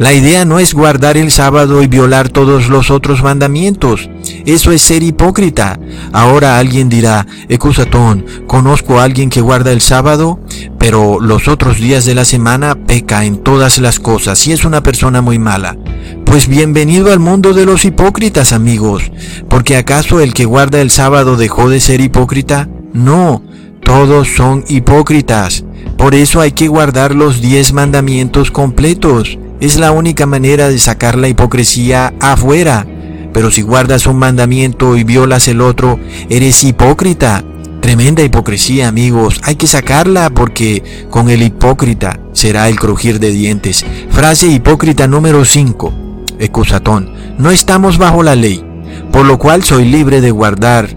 La 0.00 0.14
idea 0.14 0.46
no 0.46 0.58
es 0.58 0.72
guardar 0.72 1.18
el 1.18 1.30
sábado 1.30 1.82
y 1.82 1.86
violar 1.86 2.30
todos 2.30 2.70
los 2.70 2.90
otros 2.90 3.22
mandamientos. 3.22 4.08
Eso 4.46 4.72
es 4.72 4.80
ser 4.80 5.02
hipócrita. 5.02 5.78
Ahora 6.10 6.58
alguien 6.58 6.88
dirá, 6.88 7.26
Ecusatón, 7.50 8.24
conozco 8.46 8.98
a 8.98 9.04
alguien 9.04 9.28
que 9.28 9.42
guarda 9.42 9.72
el 9.72 9.82
sábado, 9.82 10.40
pero 10.78 11.20
los 11.20 11.48
otros 11.48 11.76
días 11.76 12.06
de 12.06 12.14
la 12.14 12.24
semana 12.24 12.76
peca 12.76 13.26
en 13.26 13.42
todas 13.42 13.76
las 13.76 14.00
cosas 14.00 14.46
y 14.46 14.52
es 14.52 14.64
una 14.64 14.82
persona 14.82 15.20
muy 15.20 15.38
mala. 15.38 15.76
Pues 16.24 16.48
bienvenido 16.48 17.12
al 17.12 17.18
mundo 17.18 17.52
de 17.52 17.66
los 17.66 17.84
hipócritas, 17.84 18.54
amigos, 18.54 19.02
porque 19.50 19.76
¿acaso 19.76 20.20
el 20.20 20.32
que 20.32 20.46
guarda 20.46 20.80
el 20.80 20.90
sábado 20.90 21.36
dejó 21.36 21.68
de 21.68 21.78
ser 21.78 22.00
hipócrita? 22.00 22.70
No, 22.94 23.42
todos 23.84 24.28
son 24.34 24.64
hipócritas. 24.66 25.66
Por 25.98 26.14
eso 26.14 26.40
hay 26.40 26.52
que 26.52 26.68
guardar 26.68 27.14
los 27.14 27.42
diez 27.42 27.74
mandamientos 27.74 28.50
completos. 28.50 29.36
Es 29.60 29.78
la 29.78 29.92
única 29.92 30.24
manera 30.24 30.70
de 30.70 30.78
sacar 30.78 31.18
la 31.18 31.28
hipocresía 31.28 32.14
afuera. 32.18 32.86
Pero 33.32 33.50
si 33.50 33.60
guardas 33.60 34.06
un 34.06 34.16
mandamiento 34.16 34.96
y 34.96 35.04
violas 35.04 35.48
el 35.48 35.60
otro, 35.60 36.00
eres 36.30 36.64
hipócrita. 36.64 37.44
Tremenda 37.82 38.22
hipocresía, 38.22 38.88
amigos. 38.88 39.38
Hay 39.44 39.56
que 39.56 39.66
sacarla 39.66 40.30
porque 40.30 41.06
con 41.10 41.28
el 41.28 41.42
hipócrita 41.42 42.20
será 42.32 42.68
el 42.70 42.78
crujir 42.78 43.20
de 43.20 43.30
dientes. 43.30 43.84
Frase 44.10 44.48
hipócrita 44.48 45.06
número 45.06 45.44
5. 45.44 45.92
Ecusatón. 46.38 47.12
No 47.38 47.50
estamos 47.50 47.98
bajo 47.98 48.22
la 48.22 48.36
ley, 48.36 48.64
por 49.12 49.26
lo 49.26 49.38
cual 49.38 49.62
soy 49.62 49.84
libre 49.84 50.22
de 50.22 50.30
guardar 50.30 50.88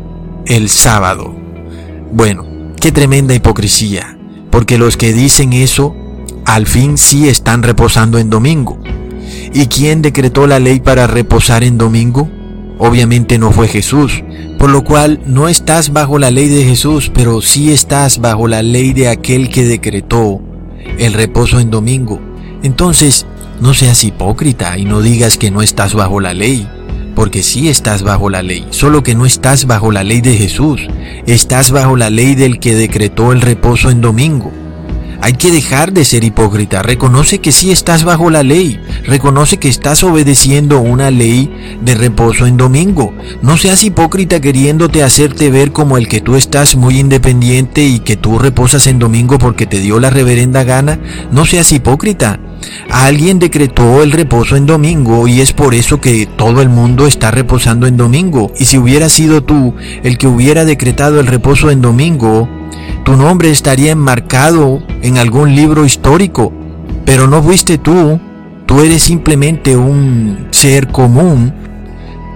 el 0.46 0.70
sábado. 0.70 1.36
Bueno, 2.14 2.46
qué 2.80 2.92
tremenda 2.94 3.34
hipocresía, 3.34 4.18
porque 4.50 4.78
los 4.78 4.96
que 4.98 5.14
dicen 5.14 5.52
eso, 5.52 5.96
al 6.46 6.68
fin 6.68 6.98
sí 6.98 7.28
están 7.28 7.64
reposando 7.64 8.18
en 8.18 8.30
domingo. 8.30 8.80
¿Y 9.54 9.68
quién 9.68 10.02
decretó 10.02 10.48
la 10.48 10.60
ley 10.60 10.80
para 10.80 11.08
reposar 11.08 11.64
en 11.64 11.78
domingo? 11.78 12.30
Obviamente 12.80 13.38
no 13.38 13.52
fue 13.52 13.68
Jesús, 13.68 14.24
por 14.58 14.70
lo 14.70 14.84
cual 14.84 15.22
no 15.26 15.48
estás 15.48 15.94
bajo 15.94 16.18
la 16.20 16.32
ley 16.32 16.50
de 16.50 16.66
Jesús, 16.66 17.12
pero 17.14 17.42
sí 17.42 17.72
estás 17.72 18.20
bajo 18.20 18.48
la 18.48 18.64
ley 18.64 18.94
de 18.94 19.10
aquel 19.10 19.50
que 19.50 19.64
decretó 19.64 20.42
el 20.98 21.14
reposo 21.14 21.60
en 21.60 21.70
domingo. 21.70 22.20
Entonces, 22.64 23.26
no 23.62 23.74
seas 23.74 24.04
hipócrita 24.04 24.78
y 24.78 24.86
no 24.86 25.02
digas 25.02 25.38
que 25.38 25.52
no 25.52 25.62
estás 25.62 25.94
bajo 25.94 26.20
la 26.20 26.34
ley, 26.34 26.68
porque 27.16 27.44
sí 27.44 27.70
estás 27.70 28.04
bajo 28.04 28.30
la 28.30 28.42
ley, 28.42 28.66
solo 28.72 29.04
que 29.04 29.16
no 29.16 29.26
estás 29.26 29.66
bajo 29.66 29.92
la 29.92 30.04
ley 30.04 30.22
de 30.22 30.36
Jesús, 30.36 30.82
estás 31.28 31.72
bajo 31.72 31.96
la 31.96 32.10
ley 32.10 32.36
del 32.36 32.60
que 32.60 32.76
decretó 32.76 33.32
el 33.32 33.42
reposo 33.42 33.90
en 33.92 34.02
domingo. 34.02 34.52
Hay 35.24 35.36
que 35.36 35.52
dejar 35.52 35.94
de 35.94 36.04
ser 36.04 36.26
hipócrita. 36.26 36.84
Reconoce 36.84 37.40
que 37.40 37.54
sí 37.54 37.72
estás 37.72 38.04
bajo 38.04 38.30
la 38.30 38.44
ley. 38.44 38.82
Reconoce 39.06 39.56
que 39.56 39.70
estás 39.70 40.04
obedeciendo 40.04 40.82
una 40.82 41.12
ley 41.12 41.50
de 41.82 41.96
reposo 41.96 42.46
en 42.46 42.58
domingo. 42.58 43.14
No 43.42 43.56
seas 43.56 43.86
hipócrita 43.86 44.42
queriéndote 44.42 45.02
hacerte 45.02 45.50
ver 45.50 45.72
como 45.72 45.98
el 45.98 46.10
que 46.10 46.20
tú 46.20 46.36
estás 46.36 46.76
muy 46.76 47.00
independiente 47.00 47.86
y 47.86 48.00
que 48.00 48.18
tú 48.18 48.38
reposas 48.38 48.86
en 48.86 49.00
domingo 49.00 49.38
porque 49.38 49.66
te 49.66 49.80
dio 49.80 49.98
la 49.98 50.10
reverenda 50.10 50.66
gana. 50.66 51.00
No 51.32 51.46
seas 51.46 51.72
hipócrita. 51.72 52.42
Alguien 52.90 53.40
decretó 53.40 54.04
el 54.04 54.12
reposo 54.12 54.58
en 54.58 54.66
domingo 54.66 55.30
y 55.30 55.40
es 55.40 55.54
por 55.54 55.74
eso 55.74 56.02
que 56.02 56.26
todo 56.26 56.62
el 56.62 56.68
mundo 56.68 57.08
está 57.08 57.32
reposando 57.32 57.88
en 57.88 57.96
domingo. 57.96 58.52
Y 58.60 58.66
si 58.66 58.78
hubiera 58.78 59.08
sido 59.08 59.42
tú 59.42 59.74
el 60.04 60.18
que 60.18 60.28
hubiera 60.28 60.66
decretado 60.66 61.22
el 61.22 61.28
reposo 61.28 61.72
en 61.72 61.82
domingo, 61.82 62.50
tu 63.04 63.16
nombre 63.18 63.52
estaría 63.52 63.92
enmarcado 63.92 64.82
en 65.02 65.18
algún 65.18 65.56
libro 65.56 65.86
histórico, 65.86 66.54
pero 67.06 67.28
no 67.28 67.44
fuiste 67.44 67.78
tú, 67.78 68.20
tú 68.66 68.82
eres 68.82 69.04
simplemente 69.04 69.76
un 69.76 70.48
ser 70.52 70.88
común, 70.88 71.54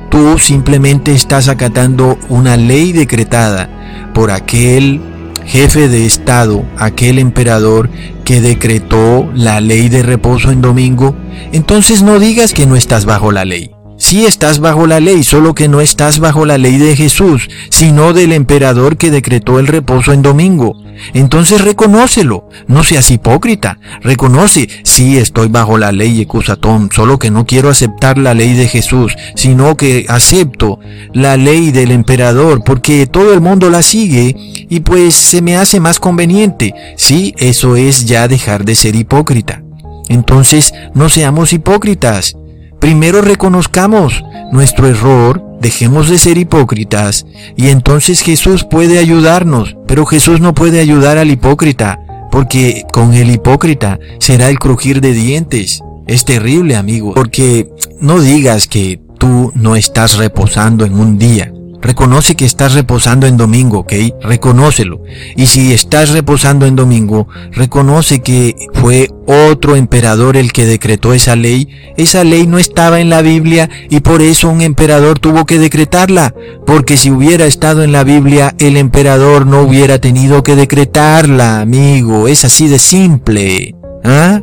tú 0.10 0.38
simplemente 0.38 1.14
estás 1.14 1.48
acatando 1.48 2.18
una 2.30 2.58
ley 2.58 2.92
decretada 2.92 3.70
por 4.14 4.32
aquel 4.32 5.02
jefe 5.46 5.88
de 5.88 6.06
Estado, 6.06 6.66
aquel 6.78 7.20
emperador 7.20 7.90
que 8.26 8.42
decretó 8.42 9.30
la 9.34 9.62
ley 9.62 9.88
de 9.88 10.04
reposo 10.04 10.52
en 10.52 10.62
domingo, 10.62 11.16
entonces 11.54 12.04
no 12.04 12.20
digas 12.20 12.54
que 12.54 12.66
no 12.66 12.76
estás 12.76 13.06
bajo 13.06 13.32
la 13.32 13.46
ley. 13.46 13.77
Sí 14.08 14.26
estás 14.26 14.60
bajo 14.60 14.88
la 14.88 15.02
ley, 15.02 15.22
solo 15.26 15.54
que 15.54 15.68
no 15.68 15.82
estás 15.82 16.20
bajo 16.20 16.46
la 16.46 16.58
ley 16.58 16.78
de 16.78 16.96
Jesús, 16.96 17.50
sino 17.70 18.14
del 18.14 18.32
emperador 18.32 18.96
que 18.96 19.12
decretó 19.12 19.60
el 19.60 19.68
reposo 19.68 20.14
en 20.14 20.22
domingo. 20.22 20.82
Entonces 21.14 21.60
reconócelo, 21.60 22.48
no 22.68 22.86
seas 22.86 23.12
hipócrita, 23.12 23.80
reconoce, 24.00 24.70
sí 24.86 25.18
estoy 25.18 25.50
bajo 25.50 25.78
la 25.78 25.92
ley 25.92 26.22
Ecusatón, 26.22 26.90
solo 26.90 27.20
que 27.20 27.32
no 27.32 27.46
quiero 27.46 27.68
aceptar 27.68 28.18
la 28.18 28.34
ley 28.34 28.54
de 28.54 28.70
Jesús, 28.70 29.14
sino 29.36 29.76
que 29.76 30.06
acepto 30.08 30.80
la 31.12 31.36
ley 31.36 31.72
del 31.72 31.92
emperador, 31.92 32.64
porque 32.64 33.08
todo 33.08 33.34
el 33.34 33.42
mundo 33.42 33.70
la 33.70 33.82
sigue 33.82 34.34
y 34.70 34.80
pues 34.80 35.16
se 35.16 35.42
me 35.42 35.58
hace 35.58 35.82
más 35.82 36.00
conveniente. 36.00 36.74
Sí, 36.96 37.36
eso 37.40 37.76
es 37.76 38.06
ya 38.06 38.30
dejar 38.30 38.64
de 38.64 38.76
ser 38.76 38.96
hipócrita. 38.96 39.64
Entonces, 40.08 40.74
no 40.94 41.10
seamos 41.10 41.52
hipócritas. 41.52 42.38
Primero 42.80 43.22
reconozcamos 43.22 44.24
nuestro 44.52 44.88
error, 44.88 45.44
dejemos 45.60 46.10
de 46.10 46.18
ser 46.18 46.38
hipócritas 46.38 47.26
y 47.56 47.70
entonces 47.70 48.22
Jesús 48.22 48.64
puede 48.64 49.00
ayudarnos, 49.00 49.76
pero 49.88 50.06
Jesús 50.06 50.40
no 50.40 50.54
puede 50.54 50.80
ayudar 50.80 51.18
al 51.18 51.32
hipócrita, 51.32 52.00
porque 52.32 52.86
con 52.94 53.14
el 53.14 53.32
hipócrita 53.32 54.00
será 54.20 54.50
el 54.50 54.60
crujir 54.60 55.02
de 55.02 55.14
dientes. 55.14 55.82
Es 56.06 56.24
terrible, 56.24 56.76
amigo, 56.76 57.14
porque 57.14 57.70
no 58.00 58.22
digas 58.22 58.68
que 58.68 59.02
tú 59.18 59.52
no 59.56 59.76
estás 59.76 60.18
reposando 60.18 60.86
en 60.86 60.94
un 60.94 61.18
día. 61.18 61.52
Reconoce 61.82 62.36
que 62.36 62.46
estás 62.46 62.74
reposando 62.74 63.28
en 63.28 63.38
domingo, 63.38 63.80
¿ok? 63.80 63.94
Reconócelo. 64.22 65.02
Y 65.36 65.46
si 65.46 65.74
estás 65.74 66.10
reposando 66.10 66.66
en 66.66 66.76
domingo, 66.76 67.28
reconoce 67.52 68.22
que 68.22 68.56
fue 68.74 69.10
otro 69.28 69.76
emperador 69.76 70.38
el 70.38 70.52
que 70.52 70.66
decretó 70.66 71.14
esa 71.14 71.36
ley. 71.36 71.68
Esa 71.96 72.24
ley 72.24 72.48
no 72.48 72.58
estaba 72.58 73.00
en 73.00 73.10
la 73.10 73.22
Biblia 73.22 73.70
y 73.90 74.00
por 74.00 74.22
eso 74.22 74.50
un 74.50 74.62
emperador 74.62 75.20
tuvo 75.20 75.46
que 75.46 75.60
decretarla. 75.60 76.34
Porque 76.66 76.98
si 76.98 77.12
hubiera 77.12 77.46
estado 77.46 77.84
en 77.84 77.92
la 77.92 78.04
Biblia, 78.04 78.56
el 78.58 78.76
emperador 78.76 79.46
no 79.46 79.62
hubiera 79.62 80.00
tenido 80.00 80.42
que 80.42 80.56
decretarla, 80.56 81.62
amigo. 81.62 82.28
Es 82.28 82.44
así 82.44 82.68
de 82.68 82.80
simple. 82.80 83.76
¿Ah? 84.04 84.42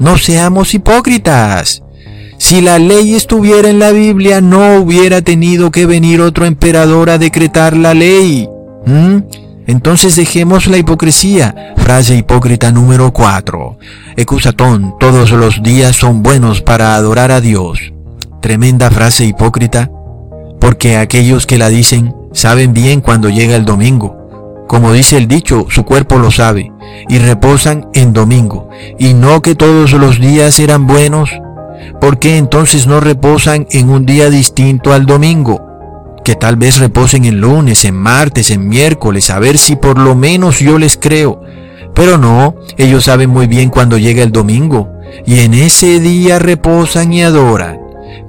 No 0.00 0.18
seamos 0.18 0.74
hipócritas. 0.74 1.83
Si 2.44 2.60
la 2.60 2.78
ley 2.78 3.14
estuviera 3.14 3.70
en 3.70 3.78
la 3.78 3.90
Biblia, 3.90 4.42
no 4.42 4.76
hubiera 4.76 5.22
tenido 5.22 5.70
que 5.70 5.86
venir 5.86 6.20
otro 6.20 6.44
emperador 6.44 7.08
a 7.08 7.16
decretar 7.16 7.74
la 7.74 7.94
ley. 7.94 8.46
¿Mm? 8.84 9.20
Entonces 9.66 10.14
dejemos 10.14 10.66
la 10.66 10.76
hipocresía. 10.76 11.72
Frase 11.78 12.16
hipócrita 12.16 12.70
número 12.70 13.14
4. 13.14 13.78
Ecusatón, 14.18 14.94
todos 15.00 15.30
los 15.30 15.62
días 15.62 15.96
son 15.96 16.22
buenos 16.22 16.60
para 16.60 16.96
adorar 16.96 17.32
a 17.32 17.40
Dios. 17.40 17.94
Tremenda 18.42 18.90
frase 18.90 19.24
hipócrita, 19.24 19.90
porque 20.60 20.98
aquellos 20.98 21.46
que 21.46 21.56
la 21.56 21.70
dicen 21.70 22.14
saben 22.34 22.74
bien 22.74 23.00
cuando 23.00 23.30
llega 23.30 23.56
el 23.56 23.64
domingo 23.64 24.24
como 24.66 24.92
dice 24.92 25.16
el 25.18 25.28
dicho, 25.28 25.66
su 25.68 25.84
cuerpo 25.84 26.18
lo 26.18 26.30
sabe, 26.30 26.72
y 27.08 27.18
reposan 27.18 27.86
en 27.92 28.12
domingo, 28.12 28.70
y 28.98 29.14
no 29.14 29.42
que 29.42 29.54
todos 29.54 29.92
los 29.92 30.18
días 30.18 30.58
eran 30.58 30.86
buenos, 30.86 31.30
¿por 32.00 32.18
qué 32.18 32.36
entonces 32.36 32.86
no 32.86 33.00
reposan 33.00 33.66
en 33.70 33.90
un 33.90 34.06
día 34.06 34.30
distinto 34.30 34.92
al 34.92 35.06
domingo? 35.06 35.60
Que 36.24 36.34
tal 36.34 36.56
vez 36.56 36.78
reposen 36.78 37.24
en 37.24 37.40
lunes, 37.40 37.84
en 37.84 37.94
martes, 37.94 38.50
en 38.50 38.68
miércoles, 38.68 39.30
a 39.30 39.38
ver 39.38 39.58
si 39.58 39.76
por 39.76 39.98
lo 39.98 40.14
menos 40.14 40.60
yo 40.60 40.78
les 40.78 40.96
creo. 40.96 41.40
Pero 41.94 42.18
no, 42.18 42.56
ellos 42.76 43.04
saben 43.04 43.30
muy 43.30 43.46
bien 43.46 43.70
cuando 43.70 43.98
llega 43.98 44.22
el 44.22 44.32
domingo, 44.32 44.88
y 45.26 45.40
en 45.40 45.54
ese 45.54 46.00
día 46.00 46.38
reposan 46.38 47.12
y 47.12 47.22
adoran, 47.22 47.78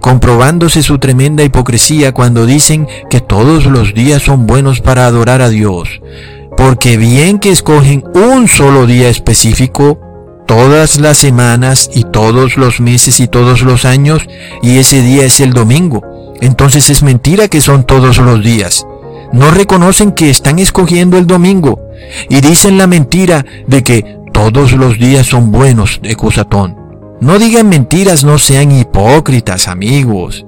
comprobándose 0.01 0.83
su 0.83 0.99
tremenda 0.99 1.43
hipocresía 1.43 2.13
cuando 2.13 2.45
dicen 2.45 2.87
que 3.09 3.21
todos 3.21 3.65
los 3.65 3.93
días 3.93 4.21
son 4.21 4.45
buenos 4.45 4.81
para 4.81 5.07
adorar 5.07 5.41
a 5.41 5.49
Dios, 5.49 6.01
porque 6.55 6.97
bien 6.97 7.39
que 7.39 7.49
escogen 7.49 8.03
un 8.13 8.47
solo 8.47 8.85
día 8.85 9.09
específico, 9.09 9.99
todas 10.45 10.99
las 10.99 11.17
semanas 11.17 11.89
y 11.93 12.03
todos 12.03 12.57
los 12.57 12.79
meses 12.79 13.19
y 13.19 13.27
todos 13.27 13.61
los 13.61 13.85
años, 13.85 14.27
y 14.61 14.77
ese 14.77 15.01
día 15.01 15.25
es 15.25 15.39
el 15.39 15.53
domingo. 15.53 16.01
Entonces 16.41 16.89
es 16.89 17.03
mentira 17.03 17.47
que 17.47 17.61
son 17.61 17.85
todos 17.85 18.17
los 18.17 18.43
días. 18.43 18.85
No 19.33 19.51
reconocen 19.51 20.11
que 20.11 20.29
están 20.29 20.59
escogiendo 20.59 21.17
el 21.17 21.27
domingo 21.27 21.79
y 22.29 22.41
dicen 22.41 22.77
la 22.77 22.87
mentira 22.87 23.45
de 23.67 23.83
que 23.83 24.17
todos 24.31 24.73
los 24.73 24.99
días 24.99 25.27
son 25.27 25.51
buenos 25.51 25.99
de 26.01 26.15
Cusatón. 26.15 26.77
No 27.21 27.39
digan 27.39 27.69
mentiras, 27.69 28.23
no 28.23 28.37
sean 28.37 28.71
hipócritas, 28.71 29.67
amigos. 29.67 30.45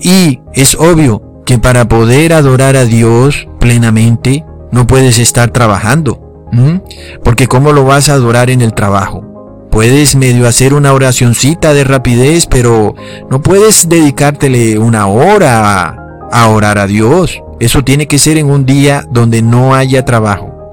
Y 0.00 0.40
es 0.52 0.74
obvio 0.74 1.42
que 1.46 1.58
para 1.58 1.88
poder 1.88 2.32
adorar 2.32 2.76
a 2.76 2.84
Dios 2.84 3.48
plenamente, 3.58 4.44
no 4.72 4.86
puedes 4.86 5.18
estar 5.18 5.50
trabajando. 5.50 6.46
Porque 7.22 7.46
¿cómo 7.46 7.72
lo 7.72 7.84
vas 7.84 8.08
a 8.08 8.14
adorar 8.14 8.50
en 8.50 8.60
el 8.60 8.74
trabajo? 8.74 9.29
Puedes 9.70 10.16
medio 10.16 10.48
hacer 10.48 10.74
una 10.74 10.92
oracioncita 10.92 11.72
de 11.74 11.84
rapidez, 11.84 12.46
pero 12.46 12.94
no 13.30 13.40
puedes 13.40 13.88
dedicártele 13.88 14.78
una 14.78 15.06
hora 15.06 15.96
a 16.32 16.48
orar 16.48 16.78
a 16.78 16.86
Dios. 16.86 17.40
Eso 17.60 17.84
tiene 17.84 18.06
que 18.06 18.18
ser 18.18 18.36
en 18.38 18.50
un 18.50 18.66
día 18.66 19.04
donde 19.10 19.42
no 19.42 19.74
haya 19.74 20.04
trabajo. 20.04 20.72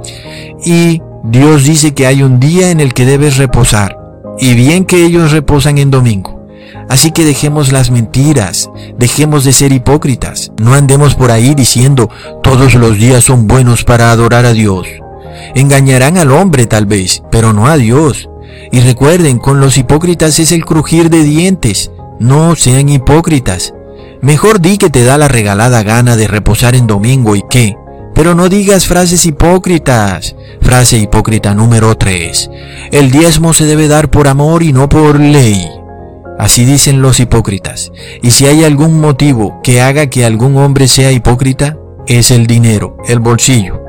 Y 0.64 1.02
Dios 1.24 1.64
dice 1.64 1.94
que 1.94 2.08
hay 2.08 2.24
un 2.24 2.40
día 2.40 2.72
en 2.72 2.80
el 2.80 2.94
que 2.94 3.06
debes 3.06 3.38
reposar. 3.38 3.98
Y 4.40 4.54
bien 4.54 4.86
que 4.86 5.06
ellos 5.06 5.32
reposan 5.32 5.78
en 5.78 5.92
domingo. 5.92 6.38
Así 6.90 7.12
que 7.12 7.26
dejemos 7.26 7.72
las 7.72 7.92
mentiras, 7.92 8.70
dejemos 8.98 9.44
de 9.44 9.52
ser 9.52 9.74
hipócritas, 9.74 10.54
no 10.62 10.74
andemos 10.74 11.16
por 11.16 11.32
ahí 11.32 11.54
diciendo 11.54 12.10
todos 12.42 12.76
los 12.76 12.98
días 12.98 13.26
son 13.26 13.46
buenos 13.46 13.84
para 13.84 14.12
adorar 14.12 14.46
a 14.46 14.54
Dios. 14.54 14.88
Engañarán 15.54 16.18
al 16.18 16.32
hombre 16.32 16.66
tal 16.66 16.86
vez, 16.86 17.24
pero 17.30 17.52
no 17.52 17.68
a 17.68 17.76
Dios. 17.76 18.30
Y 18.72 18.82
recuerden, 18.82 19.40
con 19.40 19.60
los 19.60 19.78
hipócritas 19.78 20.40
es 20.40 20.52
el 20.52 20.66
crujir 20.66 21.10
de 21.10 21.24
dientes. 21.24 21.92
No 22.20 22.56
sean 22.56 22.90
hipócritas. 22.90 23.74
Mejor 24.22 24.60
di 24.60 24.78
que 24.78 24.90
te 24.90 25.04
da 25.04 25.18
la 25.18 25.28
regalada 25.28 25.84
gana 25.84 26.16
de 26.16 26.28
reposar 26.28 26.76
en 26.76 26.88
domingo 26.88 27.36
y 27.36 27.44
qué. 27.50 27.76
Pero 28.14 28.34
no 28.34 28.50
digas 28.50 28.88
frases 28.88 29.26
hipócritas. 29.26 30.36
Frase 30.62 30.98
hipócrita 30.98 31.54
número 31.54 31.96
3. 31.96 32.50
El 32.92 33.12
diezmo 33.12 33.54
se 33.54 33.66
debe 33.66 33.88
dar 33.88 34.10
por 34.10 34.28
amor 34.28 34.64
y 34.64 34.74
no 34.74 34.90
por 34.90 35.20
ley. 35.20 35.70
Así 36.40 36.66
dicen 36.66 37.02
los 37.02 37.20
hipócritas. 37.20 37.92
Y 38.22 38.32
si 38.32 38.48
hay 38.48 38.64
algún 38.64 39.00
motivo 39.00 39.60
que 39.64 39.82
haga 39.82 40.08
que 40.08 40.26
algún 40.26 40.58
hombre 40.58 40.88
sea 40.88 41.12
hipócrita, 41.12 41.78
es 42.08 42.32
el 42.32 42.48
dinero, 42.48 42.98
el 43.08 43.20
bolsillo. 43.20 43.87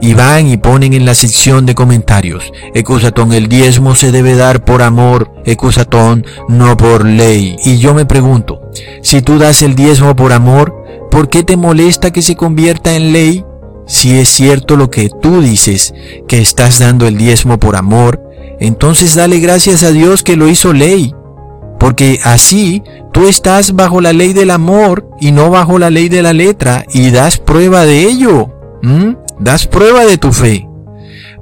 Y 0.00 0.14
van 0.14 0.46
y 0.46 0.56
ponen 0.56 0.92
en 0.92 1.04
la 1.04 1.14
sección 1.14 1.66
de 1.66 1.74
comentarios, 1.74 2.52
Ecusatón, 2.74 3.32
el 3.32 3.48
diezmo 3.48 3.94
se 3.94 4.12
debe 4.12 4.34
dar 4.34 4.64
por 4.64 4.82
amor, 4.82 5.32
Ecusatón, 5.44 6.24
no 6.48 6.76
por 6.76 7.04
ley. 7.04 7.56
Y 7.64 7.78
yo 7.78 7.94
me 7.94 8.06
pregunto, 8.06 8.70
si 9.02 9.22
tú 9.22 9.38
das 9.38 9.62
el 9.62 9.74
diezmo 9.74 10.16
por 10.16 10.32
amor, 10.32 10.74
¿por 11.10 11.28
qué 11.28 11.42
te 11.42 11.56
molesta 11.56 12.12
que 12.12 12.22
se 12.22 12.36
convierta 12.36 12.94
en 12.94 13.12
ley? 13.12 13.44
Si 13.86 14.18
es 14.18 14.28
cierto 14.28 14.76
lo 14.76 14.90
que 14.90 15.10
tú 15.20 15.42
dices, 15.42 15.94
que 16.28 16.38
estás 16.38 16.78
dando 16.78 17.06
el 17.06 17.18
diezmo 17.18 17.58
por 17.58 17.76
amor, 17.76 18.22
entonces 18.60 19.14
dale 19.14 19.40
gracias 19.40 19.82
a 19.82 19.90
Dios 19.90 20.22
que 20.22 20.36
lo 20.36 20.48
hizo 20.48 20.72
ley 20.72 21.14
porque 21.80 22.20
así 22.22 22.82
tú 23.10 23.26
estás 23.26 23.74
bajo 23.74 24.02
la 24.02 24.12
ley 24.12 24.34
del 24.34 24.50
amor 24.50 25.08
y 25.18 25.32
no 25.32 25.50
bajo 25.50 25.78
la 25.78 25.88
ley 25.88 26.10
de 26.10 26.22
la 26.22 26.34
letra 26.34 26.84
y 26.92 27.10
das 27.10 27.38
prueba 27.38 27.86
de 27.86 28.02
ello. 28.02 28.54
Das 29.40 29.66
prueba 29.66 30.04
de 30.04 30.18
tu 30.18 30.32
fe. 30.32 30.66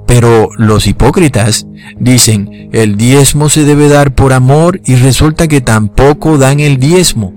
Pero 0.07 0.49
los 0.57 0.87
hipócritas 0.87 1.67
dicen, 1.99 2.69
el 2.71 2.97
diezmo 2.97 3.49
se 3.49 3.63
debe 3.63 3.89
dar 3.89 4.15
por 4.15 4.33
amor 4.33 4.81
y 4.85 4.95
resulta 4.95 5.47
que 5.47 5.61
tampoco 5.61 6.37
dan 6.37 6.59
el 6.59 6.79
diezmo. 6.79 7.33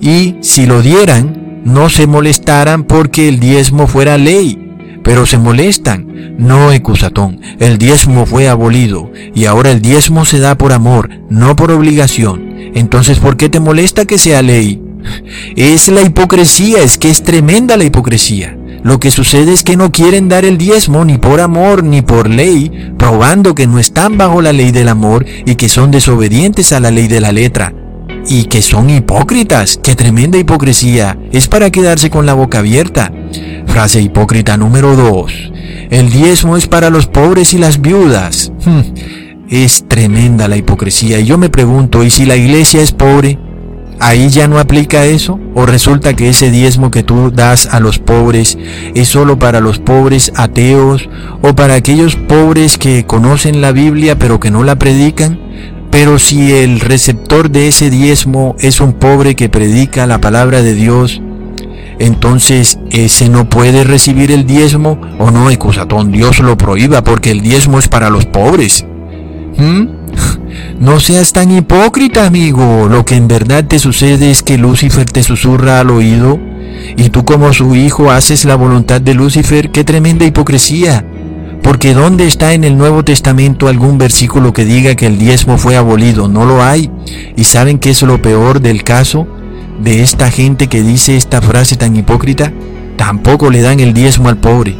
Y 0.00 0.36
si 0.40 0.66
lo 0.66 0.82
dieran, 0.82 1.62
no 1.64 1.88
se 1.88 2.06
molestaran 2.06 2.84
porque 2.84 3.28
el 3.28 3.38
diezmo 3.38 3.86
fuera 3.86 4.18
ley 4.18 4.70
pero 5.02 5.26
se 5.26 5.38
molestan. 5.38 6.36
No, 6.38 6.72
Ecusatón, 6.72 7.40
el 7.58 7.78
diezmo 7.78 8.26
fue 8.26 8.48
abolido 8.48 9.10
y 9.34 9.44
ahora 9.44 9.70
el 9.70 9.82
diezmo 9.82 10.24
se 10.24 10.38
da 10.38 10.56
por 10.56 10.72
amor, 10.72 11.10
no 11.28 11.56
por 11.56 11.70
obligación. 11.70 12.70
Entonces, 12.74 13.18
¿por 13.18 13.36
qué 13.36 13.48
te 13.48 13.60
molesta 13.60 14.04
que 14.04 14.18
sea 14.18 14.42
ley? 14.42 14.80
Es 15.56 15.88
la 15.88 16.02
hipocresía, 16.02 16.82
es 16.82 16.98
que 16.98 17.10
es 17.10 17.22
tremenda 17.22 17.76
la 17.76 17.84
hipocresía. 17.84 18.56
Lo 18.82 18.98
que 18.98 19.10
sucede 19.10 19.52
es 19.52 19.62
que 19.62 19.76
no 19.76 19.92
quieren 19.92 20.28
dar 20.28 20.44
el 20.44 20.56
diezmo 20.56 21.04
ni 21.04 21.18
por 21.18 21.40
amor 21.40 21.84
ni 21.84 22.02
por 22.02 22.28
ley, 22.28 22.92
probando 22.98 23.54
que 23.54 23.66
no 23.66 23.78
están 23.78 24.16
bajo 24.16 24.40
la 24.40 24.52
ley 24.52 24.70
del 24.70 24.88
amor 24.88 25.26
y 25.44 25.56
que 25.56 25.68
son 25.68 25.90
desobedientes 25.90 26.72
a 26.72 26.80
la 26.80 26.90
ley 26.90 27.06
de 27.06 27.20
la 27.20 27.32
letra. 27.32 27.74
Y 28.26 28.44
que 28.44 28.62
son 28.62 28.90
hipócritas. 28.90 29.78
¡Qué 29.82 29.94
tremenda 29.94 30.38
hipocresía! 30.38 31.18
Es 31.32 31.48
para 31.48 31.70
quedarse 31.70 32.10
con 32.10 32.26
la 32.26 32.34
boca 32.34 32.58
abierta. 32.58 33.12
Frase 33.66 34.00
hipócrita 34.00 34.56
número 34.56 34.96
2. 34.96 35.52
El 35.90 36.10
diezmo 36.10 36.56
es 36.56 36.66
para 36.66 36.90
los 36.90 37.06
pobres 37.06 37.54
y 37.54 37.58
las 37.58 37.80
viudas. 37.80 38.52
Hmm, 38.64 38.80
es 39.48 39.88
tremenda 39.88 40.48
la 40.48 40.56
hipocresía. 40.56 41.20
Y 41.20 41.26
yo 41.26 41.38
me 41.38 41.50
pregunto, 41.50 42.02
¿y 42.02 42.10
si 42.10 42.26
la 42.26 42.36
iglesia 42.36 42.82
es 42.82 42.92
pobre? 42.92 43.38
¿Ahí 44.00 44.30
ya 44.30 44.48
no 44.48 44.58
aplica 44.58 45.04
eso? 45.04 45.38
¿O 45.54 45.66
resulta 45.66 46.14
que 46.14 46.30
ese 46.30 46.50
diezmo 46.50 46.90
que 46.90 47.02
tú 47.02 47.30
das 47.30 47.66
a 47.66 47.80
los 47.80 47.98
pobres 47.98 48.56
es 48.94 49.08
solo 49.08 49.38
para 49.38 49.60
los 49.60 49.78
pobres 49.78 50.32
ateos 50.36 51.08
o 51.42 51.54
para 51.54 51.74
aquellos 51.74 52.16
pobres 52.16 52.78
que 52.78 53.04
conocen 53.04 53.60
la 53.60 53.72
Biblia 53.72 54.18
pero 54.18 54.40
que 54.40 54.50
no 54.50 54.64
la 54.64 54.76
predican? 54.76 55.38
Pero 55.90 56.18
si 56.18 56.52
el 56.52 56.80
receptor 56.80 57.50
de 57.50 57.68
ese 57.68 57.90
diezmo 57.90 58.56
es 58.58 58.80
un 58.80 58.94
pobre 58.94 59.36
que 59.36 59.50
predica 59.50 60.06
la 60.06 60.18
palabra 60.18 60.62
de 60.62 60.74
Dios, 60.74 61.20
entonces 61.98 62.78
ese 62.90 63.28
no 63.28 63.50
puede 63.50 63.84
recibir 63.84 64.32
el 64.32 64.46
diezmo 64.46 64.98
o 65.18 65.30
no, 65.30 65.50
Ecusatón, 65.50 66.10
Dios 66.10 66.38
lo 66.38 66.56
prohíba 66.56 67.04
porque 67.04 67.32
el 67.32 67.42
diezmo 67.42 67.78
es 67.78 67.88
para 67.88 68.08
los 68.08 68.24
pobres. 68.24 68.86
¿Mm? 69.58 69.99
No 70.80 70.98
seas 70.98 71.32
tan 71.32 71.50
hipócrita, 71.50 72.24
amigo. 72.24 72.88
Lo 72.88 73.04
que 73.04 73.14
en 73.14 73.28
verdad 73.28 73.64
te 73.64 73.78
sucede 73.78 74.30
es 74.30 74.42
que 74.42 74.56
Lucifer 74.56 75.04
te 75.04 75.22
susurra 75.22 75.78
al 75.78 75.90
oído 75.90 76.38
y 76.96 77.10
tú 77.10 77.24
como 77.24 77.52
su 77.52 77.74
hijo 77.74 78.10
haces 78.10 78.46
la 78.46 78.54
voluntad 78.54 79.00
de 79.00 79.12
Lucifer. 79.12 79.70
¡Qué 79.70 79.84
tremenda 79.84 80.24
hipocresía! 80.24 81.04
Porque 81.62 81.92
¿dónde 81.92 82.26
está 82.26 82.54
en 82.54 82.64
el 82.64 82.78
Nuevo 82.78 83.04
Testamento 83.04 83.68
algún 83.68 83.98
versículo 83.98 84.54
que 84.54 84.64
diga 84.64 84.94
que 84.94 85.06
el 85.06 85.18
diezmo 85.18 85.58
fue 85.58 85.76
abolido? 85.76 86.28
No 86.28 86.46
lo 86.46 86.62
hay. 86.62 86.90
¿Y 87.36 87.44
saben 87.44 87.78
qué 87.78 87.90
es 87.90 88.00
lo 88.00 88.22
peor 88.22 88.60
del 88.62 88.82
caso? 88.82 89.26
de 89.82 90.02
esta 90.02 90.30
gente 90.30 90.68
que 90.68 90.82
dice 90.82 91.16
esta 91.16 91.40
frase 91.40 91.76
tan 91.76 91.96
hipócrita, 91.96 92.52
tampoco 92.96 93.50
le 93.50 93.62
dan 93.62 93.80
el 93.80 93.94
diezmo 93.94 94.28
al 94.28 94.36
pobre. 94.36 94.76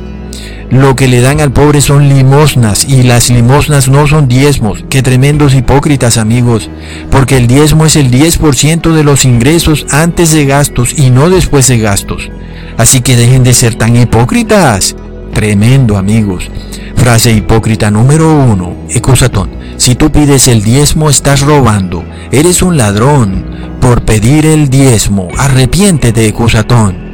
Lo 0.71 0.95
que 0.95 1.09
le 1.09 1.21
dan 1.21 1.41
al 1.41 1.51
pobre 1.51 1.81
son 1.81 2.09
limosnas 2.09 2.85
y 2.85 3.03
las 3.03 3.29
limosnas 3.29 3.89
no 3.89 4.07
son 4.07 4.29
diezmos. 4.29 4.85
Qué 4.89 5.03
tremendos 5.03 5.53
hipócritas 5.53 6.17
amigos, 6.17 6.71
porque 7.11 7.37
el 7.37 7.49
diezmo 7.49 7.87
es 7.87 7.97
el 7.97 8.09
10% 8.09 8.93
de 8.93 9.03
los 9.03 9.25
ingresos 9.25 9.85
antes 9.91 10.31
de 10.31 10.47
gastos 10.47 10.97
y 10.97 11.11
no 11.11 11.29
después 11.29 11.67
de 11.67 11.79
gastos. 11.79 12.31
Así 12.77 13.01
que 13.01 13.17
dejen 13.17 13.43
de 13.43 13.53
ser 13.53 13.75
tan 13.75 13.97
hipócritas. 13.97 14.95
Tremendo 15.35 15.97
amigos. 15.97 16.49
Frase 16.95 17.33
hipócrita 17.33 17.91
número 17.91 18.33
uno. 18.33 18.77
Ecusatón. 18.91 19.51
Si 19.77 19.97
tú 19.97 20.13
pides 20.13 20.47
el 20.47 20.63
diezmo 20.63 21.11
estás 21.11 21.41
robando. 21.41 22.05
Eres 22.31 22.63
un 22.63 22.77
ladrón 22.77 23.45
por 23.81 24.03
pedir 24.03 24.47
el 24.47 24.71
diezmo. 24.71 25.31
Arrepiéntete, 25.37 26.33
Cusatón. 26.33 27.10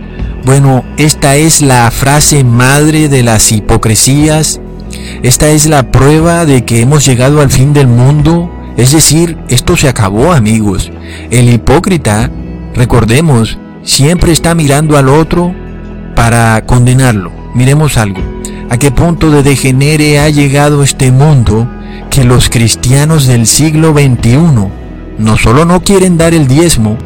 Bueno, 0.47 0.85
esta 0.97 1.35
es 1.35 1.61
la 1.61 1.91
frase 1.91 2.45
madre 2.45 3.09
de 3.09 3.25
las 3.25 3.51
hipocresías. 3.51 4.61
Esta 5.25 5.49
es 5.49 5.67
la 5.67 5.91
prueba 5.91 6.47
de 6.47 6.65
que 6.65 6.81
hemos 6.81 7.05
llegado 7.05 7.41
al 7.41 7.51
fin 7.51 7.73
del 7.73 7.89
mundo. 7.89 8.49
Es 8.77 8.93
decir, 8.93 9.37
esto 9.49 9.77
se 9.77 9.89
acabó, 9.89 10.31
amigos. 10.31 10.93
El 11.33 11.53
hipócrita, 11.53 12.31
recordemos, 12.77 13.59
siempre 13.83 14.31
está 14.31 14.55
mirando 14.55 14.97
al 14.97 15.09
otro 15.09 15.53
para 16.15 16.65
condenarlo. 16.65 17.33
Miremos 17.57 17.97
algo. 17.97 18.21
a 18.71 18.79
qué 18.79 18.93
punto 18.93 19.33
de 19.33 19.43
degenere 19.43 20.21
ha 20.21 20.29
llegado 20.29 20.85
este 20.85 21.11
mundo 21.11 21.69
que 22.09 22.23
los 22.23 22.51
cristianos 22.51 23.27
del 23.27 23.49
siglo 23.49 23.93
XXI 23.93 24.39
no 25.19 25.37
solo 25.37 25.65
no 25.65 25.83
quieren 25.83 26.17
dar 26.17 26.35
el 26.35 26.47
diezmo, 26.47 26.99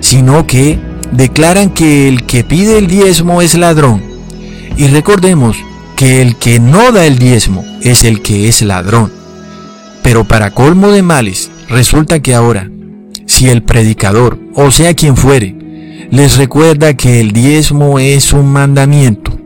sino 0.00 0.48
que 0.48 0.87
declaran 1.12 1.70
que 1.70 2.08
el 2.08 2.24
que 2.24 2.44
pide 2.44 2.78
el 2.78 2.86
diezmo 2.86 3.42
es 3.42 3.54
ladrón. 3.54 4.02
Y 4.76 4.86
recordemos 4.88 5.56
que 5.96 6.22
el 6.22 6.36
que 6.36 6.60
no 6.60 6.92
da 6.92 7.06
el 7.06 7.18
diezmo 7.18 7.64
es 7.82 8.04
el 8.04 8.22
que 8.22 8.48
es 8.48 8.62
ladrón. 8.62 9.12
Pero 10.02 10.24
para 10.24 10.52
colmo 10.52 10.90
de 10.90 11.02
males, 11.02 11.50
resulta 11.68 12.20
que 12.20 12.34
ahora, 12.34 12.70
si 13.26 13.48
el 13.48 13.62
predicador, 13.62 14.38
o 14.54 14.70
sea 14.70 14.94
quien 14.94 15.16
fuere, 15.16 15.56
les 16.10 16.36
recuerda 16.36 16.94
que 16.94 17.20
el 17.20 17.32
diezmo 17.32 17.98
es 17.98 18.32
un 18.32 18.52
mandamiento, 18.52 19.38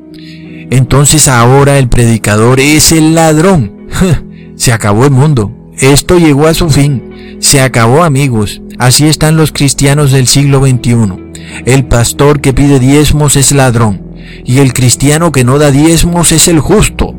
entonces 0.72 1.28
ahora 1.28 1.78
el 1.78 1.90
predicador 1.90 2.58
es 2.58 2.92
el 2.92 3.14
ladrón. 3.14 3.88
Se 4.56 4.72
acabó 4.72 5.04
el 5.04 5.10
mundo. 5.10 5.52
Esto 5.78 6.18
llegó 6.18 6.46
a 6.46 6.54
su 6.54 6.70
fin. 6.70 7.36
Se 7.40 7.60
acabó 7.60 8.02
amigos. 8.02 8.62
Así 8.78 9.06
están 9.06 9.36
los 9.36 9.52
cristianos 9.52 10.12
del 10.12 10.26
siglo 10.26 10.66
XXI. 10.66 11.31
El 11.64 11.84
pastor 11.84 12.40
que 12.40 12.52
pide 12.52 12.78
diezmos 12.78 13.36
es 13.36 13.52
ladrón. 13.52 14.02
Y 14.44 14.58
el 14.58 14.72
cristiano 14.72 15.32
que 15.32 15.44
no 15.44 15.58
da 15.58 15.70
diezmos 15.70 16.32
es 16.32 16.48
el 16.48 16.60
justo. 16.60 17.14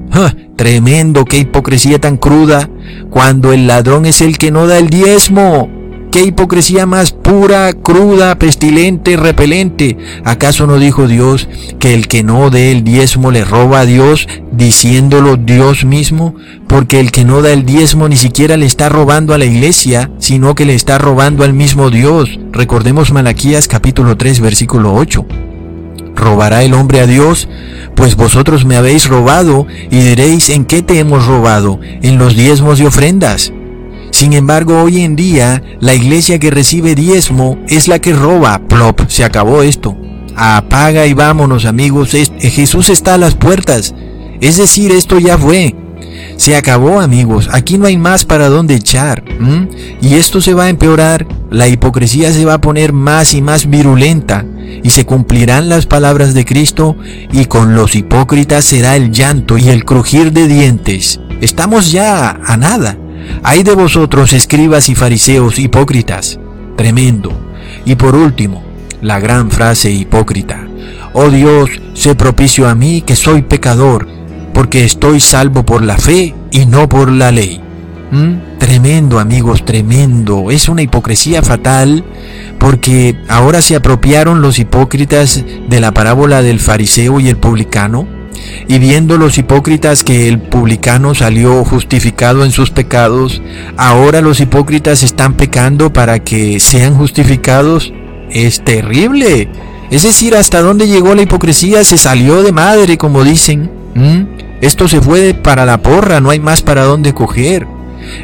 Tremendo, 0.55 1.25
qué 1.25 1.39
hipocresía 1.39 1.99
tan 1.99 2.17
cruda, 2.17 2.69
cuando 3.09 3.53
el 3.53 3.67
ladrón 3.67 4.05
es 4.05 4.21
el 4.21 4.37
que 4.37 4.51
no 4.51 4.67
da 4.67 4.77
el 4.77 4.89
diezmo. 4.89 5.69
Qué 6.13 6.21
hipocresía 6.21 6.85
más 6.85 7.11
pura, 7.11 7.73
cruda, 7.73 8.37
pestilente, 8.37 9.17
repelente. 9.17 9.97
¿Acaso 10.23 10.67
no 10.67 10.77
dijo 10.77 11.07
Dios 11.07 11.49
que 11.79 11.95
el 11.95 12.07
que 12.07 12.21
no 12.21 12.51
dé 12.51 12.71
el 12.71 12.83
diezmo 12.83 13.31
le 13.31 13.43
roba 13.43 13.79
a 13.79 13.85
Dios, 13.87 14.27
diciéndolo 14.51 15.37
Dios 15.37 15.85
mismo? 15.85 16.35
Porque 16.67 16.99
el 16.99 17.09
que 17.09 17.25
no 17.25 17.41
da 17.41 17.51
el 17.51 17.65
diezmo 17.65 18.07
ni 18.09 18.15
siquiera 18.15 18.57
le 18.57 18.67
está 18.67 18.89
robando 18.89 19.33
a 19.33 19.39
la 19.39 19.45
iglesia, 19.45 20.11
sino 20.19 20.53
que 20.53 20.65
le 20.65 20.75
está 20.75 20.99
robando 20.99 21.43
al 21.43 21.53
mismo 21.53 21.89
Dios. 21.89 22.29
Recordemos 22.51 23.11
Malaquías 23.11 23.67
capítulo 23.67 24.15
3 24.15 24.39
versículo 24.39 24.93
8. 24.93 25.25
¿Robará 26.15 26.61
el 26.63 26.75
hombre 26.75 26.99
a 26.99 27.07
Dios? 27.07 27.49
Pues 27.95 28.15
vosotros 28.15 28.65
me 28.65 28.75
habéis 28.75 29.07
robado 29.07 29.65
y 29.89 29.97
diréis, 30.01 30.51
¿en 30.51 30.65
qué 30.65 30.83
te 30.83 30.99
hemos 30.99 31.25
robado? 31.25 31.79
En 32.03 32.19
los 32.19 32.35
diezmos 32.35 32.79
y 32.79 32.85
ofrendas. 32.85 33.51
Sin 34.13 34.33
embargo, 34.33 34.83
hoy 34.83 35.01
en 35.01 35.15
día, 35.15 35.63
la 35.79 35.95
iglesia 35.95 36.37
que 36.37 36.51
recibe 36.51 36.93
diezmo 36.93 37.57
es 37.67 37.87
la 37.87 37.97
que 37.97 38.13
roba. 38.13 38.59
Plop, 38.59 39.01
se 39.07 39.23
acabó 39.23 39.63
esto. 39.63 39.97
Apaga 40.35 41.07
y 41.07 41.13
vámonos 41.13 41.65
amigos, 41.65 42.11
Jesús 42.11 42.89
está 42.89 43.15
a 43.15 43.17
las 43.17 43.33
puertas. 43.33 43.95
Es 44.39 44.57
decir, 44.57 44.91
esto 44.91 45.17
ya 45.17 45.35
fue. 45.35 45.75
Se 46.37 46.55
acabó 46.55 47.01
amigos, 47.01 47.49
aquí 47.51 47.79
no 47.79 47.87
hay 47.87 47.97
más 47.97 48.23
para 48.23 48.49
dónde 48.49 48.75
echar. 48.75 49.23
Y 49.99 50.13
esto 50.13 50.41
se 50.41 50.53
va 50.53 50.65
a 50.65 50.69
empeorar, 50.69 51.25
la 51.49 51.67
hipocresía 51.67 52.31
se 52.31 52.45
va 52.45 52.53
a 52.55 52.61
poner 52.61 52.93
más 52.93 53.33
y 53.33 53.41
más 53.41 53.67
virulenta 53.67 54.45
y 54.83 54.91
se 54.91 55.05
cumplirán 55.05 55.69
las 55.69 55.87
palabras 55.87 56.35
de 56.35 56.45
Cristo 56.45 56.95
y 57.31 57.45
con 57.45 57.75
los 57.75 57.95
hipócritas 57.95 58.65
será 58.65 58.95
el 58.95 59.11
llanto 59.11 59.57
y 59.57 59.69
el 59.69 59.85
crujir 59.85 60.31
de 60.33 60.47
dientes. 60.47 61.19
Estamos 61.41 61.91
ya 61.91 62.39
a 62.45 62.57
nada. 62.57 62.97
Hay 63.43 63.63
de 63.63 63.75
vosotros, 63.75 64.33
escribas 64.33 64.89
y 64.89 64.95
fariseos 64.95 65.59
hipócritas. 65.59 66.39
Tremendo. 66.75 67.31
Y 67.85 67.95
por 67.95 68.15
último, 68.15 68.63
la 69.01 69.19
gran 69.19 69.51
frase 69.51 69.91
hipócrita. 69.91 70.67
Oh 71.13 71.29
Dios, 71.29 71.69
sé 71.93 72.15
propicio 72.15 72.67
a 72.67 72.75
mí 72.75 73.01
que 73.01 73.15
soy 73.15 73.43
pecador, 73.43 74.07
porque 74.53 74.83
estoy 74.83 75.19
salvo 75.19 75.63
por 75.65 75.83
la 75.83 75.97
fe 75.97 76.33
y 76.51 76.65
no 76.65 76.89
por 76.89 77.11
la 77.11 77.31
ley. 77.31 77.61
¿Mm? 78.11 78.59
Tremendo, 78.59 79.19
amigos, 79.19 79.65
tremendo. 79.65 80.51
Es 80.51 80.69
una 80.69 80.81
hipocresía 80.81 81.41
fatal 81.41 82.03
porque 82.59 83.17
ahora 83.27 83.61
se 83.61 83.75
apropiaron 83.75 84.41
los 84.41 84.59
hipócritas 84.59 85.43
de 85.67 85.79
la 85.79 85.93
parábola 85.93 86.41
del 86.41 86.59
fariseo 86.59 87.19
y 87.19 87.27
el 87.27 87.37
publicano 87.37 88.07
y 88.67 88.79
viendo 88.79 89.17
los 89.17 89.37
hipócritas 89.37 90.03
que 90.03 90.27
el 90.27 90.39
publicano 90.39 91.13
salió 91.15 91.63
justificado 91.63 92.43
en 92.43 92.51
sus 92.51 92.71
pecados, 92.71 93.41
ahora 93.77 94.21
los 94.21 94.39
hipócritas 94.39 95.03
están 95.03 95.33
pecando 95.33 95.91
para 95.91 96.19
que 96.19 96.59
sean 96.59 96.95
justificados, 96.95 97.93
es 98.29 98.63
terrible. 98.63 99.49
Es 99.91 100.03
decir, 100.03 100.35
hasta 100.35 100.61
dónde 100.61 100.87
llegó 100.87 101.13
la 101.15 101.21
hipocresía 101.21 101.83
se 101.83 101.97
salió 101.97 102.41
de 102.41 102.51
madre, 102.51 102.97
como 102.97 103.23
dicen. 103.23 103.69
Esto 104.61 104.87
se 104.87 105.01
fue 105.01 105.33
para 105.33 105.65
la 105.65 105.81
porra, 105.81 106.19
no 106.19 106.29
hay 106.29 106.39
más 106.39 106.61
para 106.61 106.83
dónde 106.83 107.13
coger. 107.13 107.67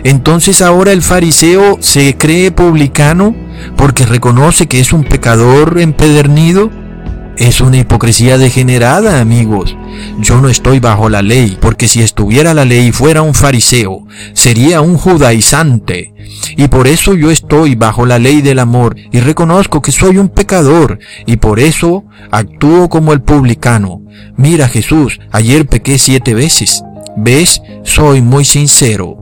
Entonces 0.04 0.62
ahora 0.62 0.91
el 0.91 1.02
fariseo 1.02 1.78
se 1.80 2.17
cree 2.17 2.52
publicano 2.52 3.36
porque 3.78 4.06
reconoce 4.06 4.67
que 4.67 4.80
es 4.80 4.93
un 4.93 5.04
pecador 5.04 5.80
empedernido 5.80 6.69
es 7.39 7.62
una 7.62 7.78
hipocresía 7.78 8.38
degenerada, 8.38 9.22
amigos. 9.22 9.76
Yo 10.19 10.41
no 10.41 10.49
estoy 10.49 10.79
bajo 10.79 11.09
la 11.09 11.21
ley, 11.21 11.57
porque 11.59 11.88
si 11.88 12.01
estuviera 12.01 12.53
la 12.53 12.65
ley 12.65 12.91
fuera 12.91 13.21
un 13.21 13.33
fariseo, 13.33 14.05
sería 14.33 14.81
un 14.81 14.97
judaizante. 14.97 16.13
Y 16.57 16.67
por 16.67 16.88
eso 16.88 17.15
yo 17.15 17.31
estoy 17.31 17.75
bajo 17.75 18.05
la 18.05 18.19
ley 18.19 18.41
del 18.41 18.59
amor 18.59 18.95
y 19.12 19.19
reconozco 19.19 19.81
que 19.81 19.91
soy 19.91 20.17
un 20.17 20.29
pecador, 20.29 20.99
y 21.25 21.38
por 21.38 21.59
eso 21.59 22.05
actúo 22.31 22.89
como 22.89 23.13
el 23.13 23.21
publicano. 23.21 24.01
Mira 24.38 24.67
Jesús, 24.67 25.19
ayer 25.31 25.65
pequé 25.65 25.97
siete 25.97 26.33
veces. 26.33 26.83
¿Ves? 27.17 27.62
Soy 27.83 28.21
muy 28.21 28.45
sincero. 28.45 29.18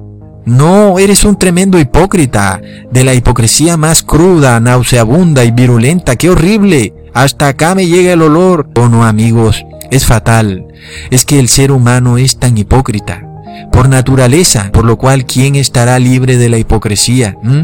No, 0.47 0.97
eres 0.97 1.25
un 1.25 1.37
tremendo 1.37 1.77
hipócrita, 1.77 2.61
de 2.89 3.03
la 3.03 3.13
hipocresía 3.13 3.75
más 3.75 4.01
cruda, 4.01 4.61
nauseabunda 4.61 5.43
y 5.43 5.51
virulenta. 5.51 6.15
¡Qué 6.15 6.29
horrible! 6.29 6.93
Hasta 7.13 7.49
acá 7.49 7.75
me 7.75 7.85
llega 7.85 8.13
el 8.13 8.21
olor. 8.21 8.69
Oh 8.75 8.87
no, 8.87 9.03
amigos, 9.03 9.65
es 9.91 10.05
fatal. 10.05 10.65
Es 11.11 11.25
que 11.25 11.37
el 11.39 11.49
ser 11.49 11.73
humano 11.73 12.17
es 12.17 12.39
tan 12.39 12.57
hipócrita. 12.57 13.27
Por 13.73 13.89
naturaleza, 13.89 14.71
por 14.71 14.85
lo 14.85 14.97
cual, 14.97 15.25
¿quién 15.25 15.55
estará 15.55 15.99
libre 15.99 16.37
de 16.37 16.47
la 16.47 16.57
hipocresía? 16.57 17.35
¿Mm? 17.43 17.63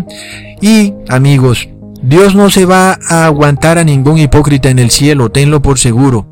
Y, 0.60 0.94
amigos, 1.08 1.70
Dios 2.02 2.36
no 2.36 2.50
se 2.50 2.66
va 2.66 3.00
a 3.10 3.26
aguantar 3.28 3.78
a 3.78 3.86
ningún 3.86 4.18
hipócrita 4.18 4.70
en 4.70 4.80
el 4.80 4.92
cielo, 4.92 5.32
tenlo 5.32 5.62
por 5.62 5.80
seguro. 5.80 6.28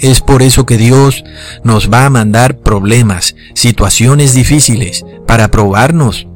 Es 0.00 0.22
por 0.22 0.42
eso 0.42 0.64
que 0.64 0.76
Dios 0.76 1.22
nos 1.64 1.90
va 1.90 2.06
a 2.06 2.10
mandar 2.10 2.58
problemas, 2.58 3.34
situaciones 3.54 4.34
difíciles, 4.34 5.04
para 5.26 5.50
probarnos. 5.50 6.26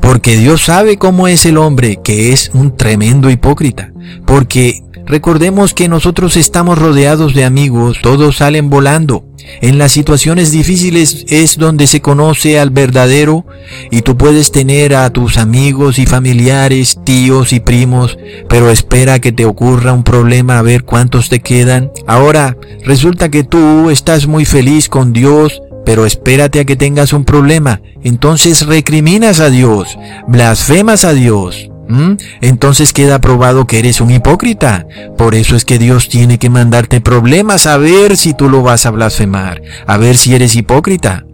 Porque 0.00 0.36
Dios 0.36 0.62
sabe 0.62 0.98
cómo 0.98 1.26
es 1.28 1.46
el 1.46 1.56
hombre, 1.58 1.98
que 2.04 2.32
es 2.32 2.50
un 2.54 2.76
tremendo 2.76 3.30
hipócrita. 3.30 3.92
Porque 4.26 4.82
Recordemos 5.06 5.72
que 5.72 5.88
nosotros 5.88 6.36
estamos 6.36 6.76
rodeados 6.76 7.32
de 7.32 7.44
amigos, 7.44 7.98
todos 8.02 8.38
salen 8.38 8.68
volando. 8.70 9.24
En 9.60 9.78
las 9.78 9.92
situaciones 9.92 10.50
difíciles 10.50 11.24
es 11.28 11.58
donde 11.58 11.86
se 11.86 12.00
conoce 12.00 12.58
al 12.58 12.70
verdadero 12.70 13.46
y 13.92 14.02
tú 14.02 14.16
puedes 14.16 14.50
tener 14.50 14.96
a 14.96 15.08
tus 15.10 15.38
amigos 15.38 16.00
y 16.00 16.06
familiares, 16.06 16.98
tíos 17.04 17.52
y 17.52 17.60
primos, 17.60 18.18
pero 18.48 18.68
espera 18.68 19.20
que 19.20 19.30
te 19.30 19.44
ocurra 19.44 19.92
un 19.92 20.02
problema 20.02 20.58
a 20.58 20.62
ver 20.62 20.82
cuántos 20.82 21.28
te 21.28 21.38
quedan. 21.38 21.92
Ahora, 22.08 22.56
resulta 22.84 23.28
que 23.28 23.44
tú 23.44 23.90
estás 23.90 24.26
muy 24.26 24.44
feliz 24.44 24.88
con 24.88 25.12
Dios, 25.12 25.62
pero 25.86 26.04
espérate 26.04 26.60
a 26.60 26.64
que 26.64 26.76
tengas 26.76 27.14
un 27.14 27.24
problema. 27.24 27.80
Entonces 28.02 28.66
recriminas 28.66 29.40
a 29.40 29.48
Dios, 29.48 29.96
blasfemas 30.26 31.06
a 31.06 31.14
Dios. 31.14 31.70
Entonces 32.40 32.92
queda 32.92 33.20
probado 33.20 33.68
que 33.68 33.78
eres 33.78 34.00
un 34.00 34.10
hipócrita. 34.10 34.88
Por 35.16 35.36
eso 35.36 35.54
es 35.54 35.64
que 35.64 35.78
Dios 35.78 36.08
tiene 36.08 36.36
que 36.38 36.50
mandarte 36.50 37.00
problemas 37.00 37.66
a 37.66 37.76
ver 37.76 38.16
si 38.16 38.34
tú 38.34 38.48
lo 38.48 38.62
vas 38.62 38.86
a 38.86 38.90
blasfemar, 38.90 39.62
a 39.86 39.96
ver 39.96 40.16
si 40.16 40.34
eres 40.34 40.56
hipócrita. 40.56 41.24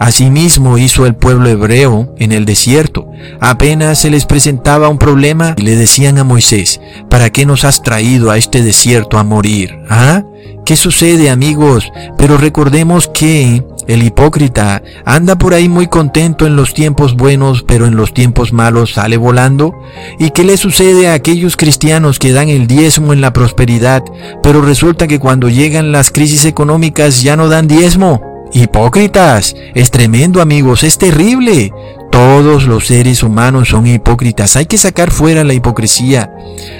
Asimismo 0.00 0.76
hizo 0.76 1.06
el 1.06 1.14
pueblo 1.14 1.48
hebreo 1.48 2.12
en 2.18 2.32
el 2.32 2.44
desierto. 2.44 3.08
Apenas 3.40 4.00
se 4.00 4.10
les 4.10 4.26
presentaba 4.26 4.88
un 4.88 4.98
problema 4.98 5.54
y 5.56 5.62
le 5.62 5.76
decían 5.76 6.18
a 6.18 6.24
Moisés, 6.24 6.80
¿para 7.08 7.30
qué 7.30 7.46
nos 7.46 7.64
has 7.64 7.84
traído 7.84 8.32
a 8.32 8.38
este 8.38 8.62
desierto 8.62 9.18
a 9.18 9.22
morir? 9.22 9.78
¿Ah? 9.88 10.24
¿Qué 10.64 10.74
sucede 10.76 11.30
amigos? 11.30 11.88
Pero 12.18 12.38
recordemos 12.38 13.08
que 13.14 13.62
el 13.88 14.02
hipócrita 14.02 14.82
anda 15.04 15.36
por 15.36 15.54
ahí 15.54 15.68
muy 15.68 15.86
contento 15.86 16.46
en 16.46 16.56
los 16.56 16.74
tiempos 16.74 17.14
buenos, 17.16 17.62
pero 17.62 17.86
en 17.86 17.96
los 17.96 18.12
tiempos 18.12 18.52
malos 18.52 18.94
sale 18.94 19.16
volando. 19.16 19.74
¿Y 20.18 20.30
qué 20.30 20.44
le 20.44 20.56
sucede 20.56 21.08
a 21.08 21.14
aquellos 21.14 21.56
cristianos 21.56 22.18
que 22.18 22.32
dan 22.32 22.48
el 22.48 22.66
diezmo 22.66 23.12
en 23.12 23.20
la 23.20 23.32
prosperidad, 23.32 24.02
pero 24.42 24.60
resulta 24.60 25.06
que 25.06 25.18
cuando 25.18 25.48
llegan 25.48 25.92
las 25.92 26.10
crisis 26.10 26.44
económicas 26.44 27.22
ya 27.22 27.36
no 27.36 27.48
dan 27.48 27.68
diezmo? 27.68 28.20
Hipócritas, 28.52 29.54
es 29.74 29.90
tremendo 29.90 30.40
amigos, 30.40 30.82
es 30.84 30.98
terrible. 30.98 31.72
Todos 32.10 32.66
los 32.66 32.86
seres 32.86 33.22
humanos 33.22 33.68
son 33.68 33.86
hipócritas, 33.86 34.56
hay 34.56 34.66
que 34.66 34.78
sacar 34.78 35.10
fuera 35.10 35.44
la 35.44 35.52
hipocresía. 35.52 36.32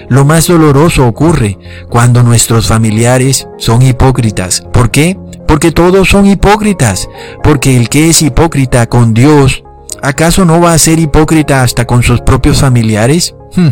Lo 0.08 0.24
más 0.24 0.46
doloroso 0.46 1.06
ocurre 1.06 1.58
cuando 1.90 2.22
nuestros 2.22 2.68
familiares 2.68 3.46
son 3.58 3.82
hipócritas. 3.82 4.62
¿Por 4.72 4.90
qué? 4.90 5.18
Porque 5.46 5.70
todos 5.70 6.08
son 6.08 6.26
hipócritas, 6.26 7.08
porque 7.42 7.76
el 7.76 7.88
que 7.88 8.10
es 8.10 8.22
hipócrita 8.22 8.86
con 8.88 9.14
Dios, 9.14 9.62
¿acaso 10.02 10.44
no 10.44 10.60
va 10.60 10.72
a 10.72 10.78
ser 10.78 10.98
hipócrita 10.98 11.62
hasta 11.62 11.86
con 11.86 12.02
sus 12.02 12.20
propios 12.20 12.60
familiares? 12.60 13.35
Hmm. 13.56 13.68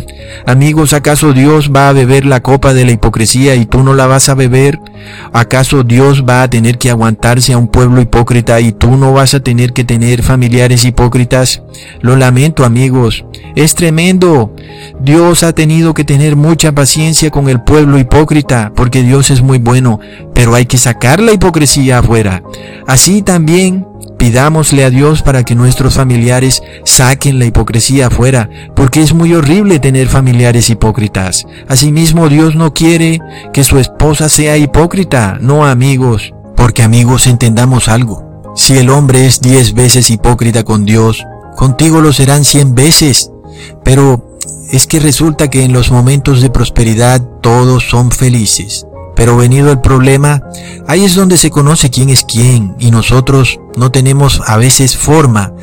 Amigos, 0.47 0.93
¿acaso 0.93 1.31
Dios 1.31 1.71
va 1.73 1.89
a 1.89 1.93
beber 1.93 2.25
la 2.25 2.41
copa 2.41 2.73
de 2.73 2.85
la 2.85 2.91
hipocresía 2.91 3.53
y 3.53 3.67
tú 3.67 3.83
no 3.83 3.93
la 3.93 4.07
vas 4.07 4.29
a 4.29 4.33
beber? 4.33 4.79
¿Acaso 5.31 5.83
Dios 5.83 6.23
va 6.27 6.41
a 6.41 6.49
tener 6.49 6.79
que 6.79 6.89
aguantarse 6.89 7.53
a 7.53 7.59
un 7.59 7.67
pueblo 7.67 8.01
hipócrita 8.01 8.59
y 8.59 8.71
tú 8.71 8.97
no 8.97 9.13
vas 9.13 9.35
a 9.35 9.41
tener 9.41 9.73
que 9.73 9.83
tener 9.83 10.23
familiares 10.23 10.85
hipócritas? 10.85 11.61
Lo 12.01 12.15
lamento, 12.15 12.65
amigos. 12.65 13.25
Es 13.55 13.75
tremendo. 13.75 14.55
Dios 14.99 15.43
ha 15.43 15.53
tenido 15.53 15.93
que 15.93 16.03
tener 16.03 16.35
mucha 16.35 16.71
paciencia 16.71 17.29
con 17.29 17.47
el 17.47 17.61
pueblo 17.61 17.99
hipócrita, 17.99 18.71
porque 18.75 19.03
Dios 19.03 19.29
es 19.29 19.43
muy 19.43 19.59
bueno, 19.59 19.99
pero 20.33 20.55
hay 20.55 20.65
que 20.65 20.79
sacar 20.79 21.19
la 21.19 21.31
hipocresía 21.31 21.99
afuera. 21.99 22.41
Así 22.87 23.21
también 23.21 23.85
Pidámosle 24.17 24.83
a 24.85 24.89
Dios 24.89 25.21
para 25.21 25.43
que 25.43 25.55
nuestros 25.55 25.95
familiares 25.95 26.63
saquen 26.83 27.37
la 27.37 27.45
hipocresía 27.45 28.07
afuera, 28.07 28.49
porque 28.75 29.01
es 29.01 29.13
muy 29.13 29.33
horrible 29.33 29.79
tener 29.79 30.07
familiares 30.07 30.69
hipócritas. 30.69 31.45
Asimismo, 31.67 32.29
Dios 32.29 32.55
no 32.55 32.73
quiere 32.73 33.19
que 33.53 33.63
su 33.63 33.77
esposa 33.77 34.29
sea 34.29 34.57
hipócrita, 34.57 35.37
no 35.41 35.65
amigos, 35.65 36.33
porque 36.55 36.81
amigos 36.81 37.27
entendamos 37.27 37.87
algo. 37.87 38.41
Si 38.55 38.77
el 38.77 38.89
hombre 38.89 39.25
es 39.25 39.41
diez 39.41 39.73
veces 39.73 40.09
hipócrita 40.09 40.63
con 40.63 40.85
Dios, 40.85 41.23
contigo 41.55 42.01
lo 42.01 42.13
serán 42.13 42.45
cien 42.45 42.73
veces. 42.73 43.31
Pero 43.83 44.37
es 44.71 44.87
que 44.87 44.99
resulta 44.99 45.49
que 45.49 45.63
en 45.63 45.73
los 45.73 45.91
momentos 45.91 46.41
de 46.41 46.49
prosperidad 46.49 47.21
todos 47.41 47.89
son 47.89 48.11
felices. 48.11 48.87
Pero 49.15 49.37
venido 49.37 49.71
el 49.71 49.79
problema, 49.79 50.41
ahí 50.87 51.03
es 51.05 51.15
donde 51.15 51.37
se 51.37 51.49
conoce 51.49 51.89
quién 51.89 52.09
es 52.09 52.23
quién 52.23 52.75
y 52.79 52.91
nosotros 52.91 53.59
no 53.75 53.91
tenemos 53.91 54.41
a 54.45 54.57
veces 54.57 54.97
forma, 54.97 55.53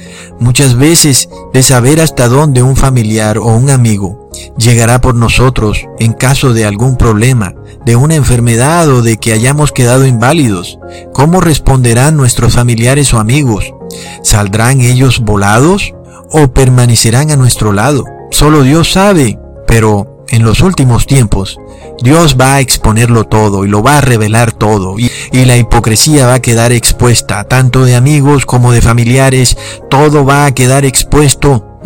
muchas 0.41 0.77
veces, 0.77 1.29
de 1.53 1.63
saber 1.63 2.01
hasta 2.01 2.29
dónde 2.29 2.63
un 2.63 2.77
familiar 2.77 3.39
o 3.39 3.47
un 3.47 3.71
amigo 3.71 4.23
llegará 4.57 5.01
por 5.01 5.15
nosotros 5.15 5.87
en 5.99 6.13
caso 6.13 6.53
de 6.53 6.65
algún 6.65 6.97
problema, 6.97 7.55
de 7.85 7.97
una 7.97 8.15
enfermedad 8.15 8.89
o 8.89 9.03
de 9.03 9.17
que 9.17 9.33
hayamos 9.33 9.73
quedado 9.73 10.07
inválidos. 10.07 10.79
¿Cómo 11.13 11.41
responderán 11.41 12.17
nuestros 12.17 12.55
familiares 12.55 13.13
o 13.15 13.19
amigos? 13.19 13.73
¿Saldrán 14.23 14.81
ellos 14.81 15.21
volados 15.21 15.95
o 16.31 16.49
permanecerán 16.49 17.31
a 17.31 17.37
nuestro 17.37 17.73
lado? 17.73 18.05
Solo 18.31 18.63
Dios 18.63 18.93
sabe, 18.93 19.39
pero 19.67 20.12
en 20.29 20.45
los 20.45 20.61
últimos 20.61 21.07
tiempos 21.07 21.59
Dios 22.03 22.37
va 22.41 22.55
a 22.55 22.61
exponerlo 22.61 23.25
todo 23.25 23.65
y 23.65 23.69
lo 23.69 23.83
va 23.83 23.99
a 23.99 24.01
revelar 24.01 24.53
todo 24.53 24.97
y, 24.99 25.11
la 25.45 25.57
hipocresía 25.57 26.27
va 26.27 26.35
a 26.35 26.43
quedar 26.43 26.73
expuesta, 26.73 27.45
tanto 27.45 27.85
de 27.85 27.95
amigos 27.95 28.47
como 28.47 28.73
de 28.73 28.81
familiares, 28.81 29.57
todo 29.89 30.25
va 30.25 30.47
a 30.47 30.53
quedar 30.53 30.85
expuesto. 30.85 31.81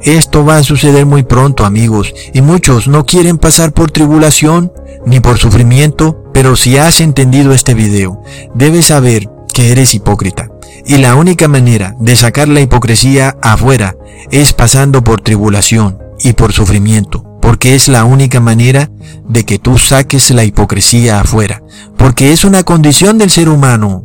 Esto 0.00 0.44
va 0.44 0.58
a 0.58 0.62
suceder 0.62 1.06
muy 1.06 1.22
pronto, 1.22 1.64
amigos, 1.64 2.14
y 2.32 2.40
muchos 2.42 2.86
no 2.86 3.06
quieren 3.06 3.38
pasar 3.38 3.72
por 3.72 3.90
tribulación 3.90 4.72
ni 5.04 5.20
por 5.20 5.38
sufrimiento, 5.38 6.22
pero 6.32 6.54
si 6.54 6.76
has 6.76 7.00
entendido 7.00 7.52
este 7.52 7.74
video, 7.74 8.22
debes 8.54 8.86
saber 8.86 9.28
que 9.52 9.72
eres 9.72 9.94
hipócrita. 9.94 10.50
Y 10.84 10.98
la 10.98 11.16
única 11.16 11.48
manera 11.48 11.96
de 11.98 12.14
sacar 12.14 12.48
la 12.48 12.60
hipocresía 12.60 13.36
afuera 13.42 13.96
es 14.30 14.52
pasando 14.52 15.02
por 15.02 15.20
tribulación 15.20 15.98
y 16.20 16.34
por 16.34 16.52
sufrimiento 16.52 17.25
porque 17.46 17.76
es 17.76 17.86
la 17.86 18.04
única 18.04 18.40
manera 18.40 18.90
de 19.28 19.44
que 19.44 19.60
tú 19.60 19.78
saques 19.78 20.32
la 20.32 20.42
hipocresía 20.42 21.20
afuera, 21.20 21.62
porque 21.96 22.32
es 22.32 22.44
una 22.44 22.64
condición 22.64 23.18
del 23.18 23.30
ser 23.30 23.48
humano. 23.48 24.04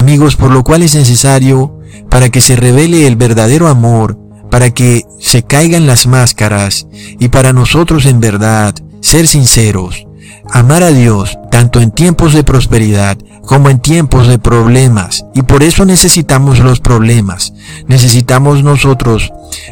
Amigos, 0.00 0.34
por 0.34 0.50
lo 0.50 0.64
cual 0.64 0.82
es 0.82 0.96
necesario, 0.96 1.78
para 2.10 2.28
que 2.28 2.40
se 2.40 2.56
revele 2.56 3.06
el 3.06 3.14
verdadero 3.14 3.68
amor, 3.68 4.18
para 4.50 4.74
que 4.74 5.04
se 5.20 5.44
caigan 5.44 5.86
las 5.86 6.08
máscaras 6.08 6.88
y 7.20 7.28
para 7.28 7.52
nosotros 7.52 8.04
en 8.04 8.18
verdad 8.18 8.74
ser 9.00 9.28
sinceros, 9.28 10.04
amar 10.50 10.82
a 10.82 10.90
Dios 10.90 11.38
tanto 11.52 11.80
en 11.80 11.92
tiempos 11.92 12.32
de 12.32 12.42
prosperidad 12.42 13.16
como 13.42 13.70
en 13.70 13.78
tiempos 13.78 14.26
de 14.26 14.40
problemas. 14.40 15.24
Y 15.36 15.42
por 15.42 15.62
eso 15.62 15.84
necesitamos 15.84 16.58
los 16.58 16.80
problemas. 16.80 17.52
Necesitamos 17.86 18.64
nosotros 18.64 19.30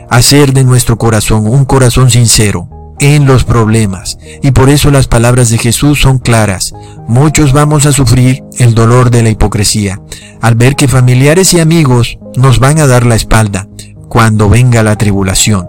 hacer 0.09 0.52
de 0.52 0.62
nuestro 0.62 0.96
corazón 0.96 1.48
un 1.48 1.64
corazón 1.64 2.09
sincero 2.09 2.68
en 3.04 3.26
los 3.26 3.44
problemas. 3.44 4.18
Y 4.42 4.52
por 4.52 4.70
eso 4.70 4.90
las 4.90 5.06
palabras 5.06 5.50
de 5.50 5.58
Jesús 5.58 6.00
son 6.00 6.18
claras. 6.18 6.72
Muchos 7.06 7.52
vamos 7.52 7.86
a 7.86 7.92
sufrir 7.92 8.42
el 8.58 8.74
dolor 8.74 9.10
de 9.10 9.22
la 9.22 9.30
hipocresía, 9.30 10.00
al 10.40 10.54
ver 10.54 10.74
que 10.74 10.88
familiares 10.88 11.52
y 11.52 11.60
amigos 11.60 12.18
nos 12.36 12.58
van 12.58 12.78
a 12.78 12.86
dar 12.86 13.04
la 13.04 13.14
espalda 13.14 13.68
cuando 14.08 14.48
venga 14.48 14.82
la 14.82 14.96
tribulación. 14.96 15.68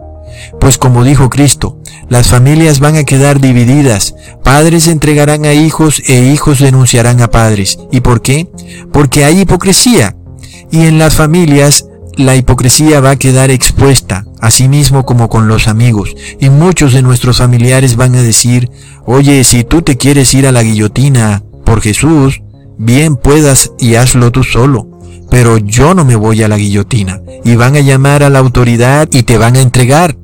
Pues 0.60 0.78
como 0.78 1.04
dijo 1.04 1.30
Cristo, 1.30 1.80
las 2.10 2.28
familias 2.28 2.80
van 2.80 2.96
a 2.96 3.04
quedar 3.04 3.40
divididas, 3.40 4.16
padres 4.44 4.88
entregarán 4.88 5.46
a 5.46 5.54
hijos 5.54 6.02
e 6.08 6.32
hijos 6.32 6.60
denunciarán 6.60 7.22
a 7.22 7.30
padres. 7.32 7.78
¿Y 7.92 8.02
por 8.02 8.22
qué? 8.22 8.50
Porque 8.92 9.26
hay 9.26 9.42
hipocresía. 9.42 10.16
Y 10.72 10.86
en 10.86 11.00
las 11.00 11.16
familias 11.16 11.86
la 12.18 12.36
hipocresía 12.36 13.00
va 13.00 13.12
a 13.12 13.16
quedar 13.16 13.52
expuesta, 13.52 14.26
así 14.40 14.68
mismo 14.68 15.06
como 15.06 15.30
con 15.30 15.48
los 15.48 15.68
amigos, 15.68 16.16
y 16.40 16.50
muchos 16.50 16.94
de 16.94 17.02
nuestros 17.02 17.38
familiares 17.38 17.96
van 17.96 18.16
a 18.16 18.22
decir, 18.22 18.70
oye, 19.06 19.44
si 19.44 19.64
tú 19.64 19.82
te 19.82 19.98
quieres 19.98 20.34
ir 20.34 20.48
a 20.48 20.52
la 20.52 20.64
guillotina 20.64 21.44
por 21.66 21.82
Jesús, 21.82 22.42
bien 22.78 23.16
puedas 23.16 23.72
y 23.80 23.96
hazlo 23.96 24.32
tú 24.32 24.44
solo, 24.44 24.88
pero 25.30 25.58
yo 25.58 25.94
no 25.94 26.06
me 26.06 26.16
voy 26.16 26.44
a 26.44 26.48
la 26.48 26.58
guillotina, 26.58 27.22
y 27.44 27.56
van 27.56 27.76
a 27.76 27.82
llamar 27.82 28.24
a 28.24 28.30
la 28.30 28.40
autoridad 28.40 29.08
y 29.12 29.24
te 29.24 29.38
van 29.38 29.56
a 29.56 29.62
entregar. 29.62 30.18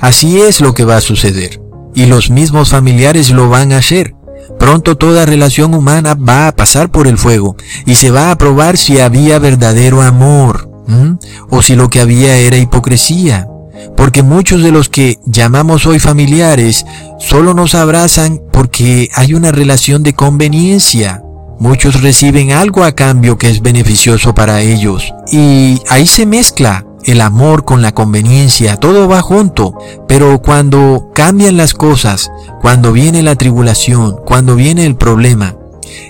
Así 0.00 0.40
es 0.40 0.60
lo 0.60 0.74
que 0.74 0.84
va 0.84 0.96
a 0.96 1.00
suceder, 1.02 1.60
y 1.94 2.06
los 2.06 2.30
mismos 2.30 2.70
familiares 2.70 3.30
lo 3.30 3.48
van 3.48 3.72
a 3.72 3.78
hacer. 3.78 4.14
Pronto 4.58 4.96
toda 4.96 5.26
relación 5.26 5.74
humana 5.74 6.14
va 6.14 6.48
a 6.48 6.56
pasar 6.56 6.90
por 6.90 7.06
el 7.06 7.18
fuego 7.18 7.56
y 7.84 7.96
se 7.96 8.10
va 8.10 8.30
a 8.30 8.38
probar 8.38 8.76
si 8.76 9.00
había 9.00 9.38
verdadero 9.38 10.02
amor. 10.02 10.75
¿Mm? 10.86 11.14
o 11.50 11.62
si 11.62 11.74
lo 11.74 11.90
que 11.90 12.00
había 12.00 12.36
era 12.36 12.56
hipocresía. 12.56 13.48
Porque 13.96 14.22
muchos 14.22 14.62
de 14.62 14.72
los 14.72 14.88
que 14.88 15.18
llamamos 15.26 15.86
hoy 15.86 15.98
familiares 15.98 16.86
solo 17.18 17.54
nos 17.54 17.74
abrazan 17.74 18.40
porque 18.52 19.08
hay 19.14 19.34
una 19.34 19.52
relación 19.52 20.02
de 20.02 20.14
conveniencia. 20.14 21.22
Muchos 21.58 22.02
reciben 22.02 22.52
algo 22.52 22.84
a 22.84 22.92
cambio 22.92 23.38
que 23.38 23.48
es 23.48 23.62
beneficioso 23.62 24.34
para 24.34 24.60
ellos. 24.60 25.12
Y 25.32 25.80
ahí 25.88 26.06
se 26.06 26.26
mezcla 26.26 26.84
el 27.04 27.20
amor 27.20 27.64
con 27.64 27.82
la 27.82 27.92
conveniencia, 27.92 28.76
todo 28.76 29.08
va 29.08 29.22
junto. 29.22 29.74
Pero 30.08 30.42
cuando 30.42 31.10
cambian 31.14 31.56
las 31.56 31.74
cosas, 31.74 32.30
cuando 32.60 32.92
viene 32.92 33.22
la 33.22 33.36
tribulación, 33.36 34.16
cuando 34.26 34.56
viene 34.56 34.84
el 34.84 34.96
problema, 34.96 35.56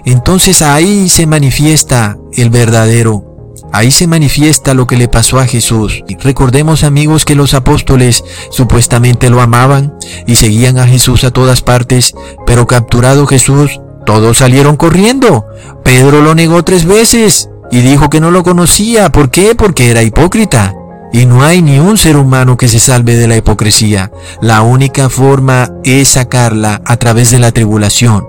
entonces 0.05 0.63
ahí 0.63 1.09
se 1.09 1.27
manifiesta 1.27 2.17
el 2.33 2.51
verdadero 2.51 3.26
Ahí 3.73 3.91
se 3.91 4.07
manifiesta 4.07 4.75
lo 4.75 4.87
que 4.87 4.97
le 4.97 5.09
pasó 5.09 5.39
a 5.39 5.47
Jesús. 5.47 6.03
Recordemos 6.21 6.85
amigos 6.85 7.25
que 7.25 7.35
los 7.35 7.55
apóstoles 7.55 8.25
supuestamente 8.51 9.29
lo 9.31 9.41
amaban 9.41 9.95
y 10.27 10.37
seguían 10.37 10.79
a 10.79 10.87
Jesús 10.87 11.25
a 11.25 11.31
todas 11.31 11.63
partes, 11.63 12.15
pero 12.47 12.67
capturado 12.67 13.27
Jesús, 13.27 13.81
todos 14.07 14.39
salieron 14.39 14.77
corriendo. 14.77 15.47
Pedro 15.85 16.23
lo 16.23 16.35
negó 16.35 16.63
tres 16.65 16.85
veces 16.85 17.51
y 17.71 17.81
dijo 17.81 18.09
que 18.09 18.21
no 18.21 18.31
lo 18.31 18.43
conocía. 18.43 19.11
¿Por 19.11 19.31
qué? 19.31 19.55
Porque 19.55 19.91
era 19.91 20.03
hipócrita. 20.03 20.75
Y 21.13 21.27
no 21.27 21.43
hay 21.43 21.63
ni 21.63 21.79
un 21.79 21.97
ser 21.99 22.17
humano 22.17 22.57
que 22.57 22.69
se 22.69 22.79
salve 22.79 23.17
de 23.17 23.27
la 23.27 23.37
hipocresía. 23.37 24.11
La 24.41 24.63
única 24.63 25.09
forma 25.09 25.71
es 25.85 26.09
sacarla 26.09 26.83
a 26.85 26.97
través 26.97 27.31
de 27.31 27.39
la 27.39 27.53
tribulación. 27.53 28.29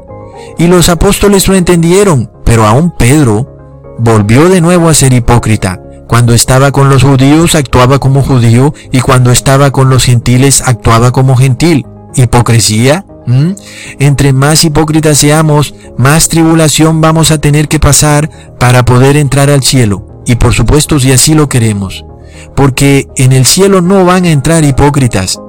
Y 0.58 0.68
los 0.68 0.90
apóstoles 0.90 1.48
lo 1.48 1.56
entendieron, 1.56 2.32
pero 2.46 2.66
aún 2.66 2.92
Pedro 2.98 3.57
volvió 4.00 4.50
de 4.50 4.62
nuevo 4.62 4.90
a 4.90 4.94
ser 4.94 5.14
hipócrita. 5.14 5.82
Cuando 6.08 6.34
estaba 6.34 6.72
con 6.72 6.90
los 6.90 7.04
judíos 7.04 7.56
actuaba 7.56 8.00
como 8.00 8.22
judío 8.22 8.74
y 8.92 9.02
cuando 9.02 9.32
estaba 9.32 9.72
con 9.72 9.90
los 9.90 10.06
gentiles 10.06 10.64
actuaba 10.66 11.12
como 11.12 11.36
gentil. 11.36 11.86
¿Hipocresía? 12.16 13.06
¿Mm? 13.26 13.52
Entre 14.00 14.32
más 14.32 14.64
hipócritas 14.64 15.18
seamos, 15.18 15.76
más 15.98 16.30
tribulación 16.30 17.02
vamos 17.02 17.32
a 17.32 17.40
tener 17.40 17.68
que 17.68 17.80
pasar 17.80 18.30
para 18.58 18.86
poder 18.86 19.18
entrar 19.18 19.50
al 19.50 19.64
cielo. 19.64 20.24
Y 20.26 20.36
por 20.36 20.54
supuesto 20.54 21.00
si 21.00 21.12
así 21.12 21.34
lo 21.34 21.50
queremos. 21.50 22.06
Porque 22.56 23.08
en 23.18 23.34
el 23.34 23.46
cielo 23.46 23.82
no 23.82 24.06
van 24.06 24.26
a 24.26 24.32
entrar 24.32 24.64
hipócritas. 24.64 25.40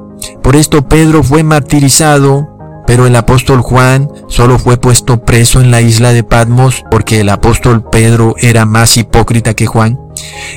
Por 0.43 0.57
esto 0.57 0.89
Pedro 0.89 1.23
fue 1.23 1.45
martirizado, 1.45 2.58
pero 2.88 3.05
el 3.05 3.14
apóstol 3.16 3.61
Juan 3.61 4.09
solo 4.29 4.59
fue 4.59 4.79
puesto 4.79 5.22
preso 5.22 5.61
en 5.61 5.70
la 5.70 5.83
isla 5.83 6.14
de 6.14 6.24
Patmos 6.24 6.87
porque 6.90 7.20
el 7.20 7.29
apóstol 7.29 7.85
Pedro 7.85 8.35
era 8.38 8.64
más 8.64 8.96
hipócrita 8.96 9.53
que 9.53 9.66
Juan. 9.66 10.01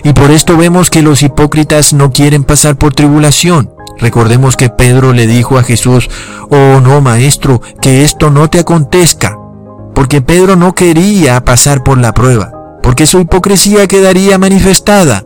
Y 0.05 0.13
por 0.13 0.31
esto 0.31 0.55
vemos 0.55 0.89
que 0.89 1.01
los 1.01 1.23
hipócritas 1.23 1.91
no 1.91 2.13
quieren 2.13 2.45
pasar 2.45 2.77
por 2.77 2.93
tribulación. 2.93 3.73
Recordemos 3.99 4.55
que 4.55 4.69
Pedro 4.69 5.11
le 5.11 5.27
dijo 5.27 5.57
a 5.57 5.63
Jesús, 5.63 6.09
oh 6.49 6.79
no, 6.79 7.01
maestro, 7.01 7.61
que 7.81 8.05
esto 8.05 8.29
no 8.29 8.49
te 8.49 8.61
acontezca. 8.61 9.37
porque 9.93 10.21
Pedro 10.21 10.55
no 10.55 10.73
quería 10.73 11.43
pasar 11.43 11.83
por 11.83 11.97
la 11.97 12.13
prueba, 12.13 12.53
porque 12.81 13.05
su 13.05 13.19
hipocresía 13.19 13.87
quedaría 13.87 14.37
manifestada. 14.37 15.25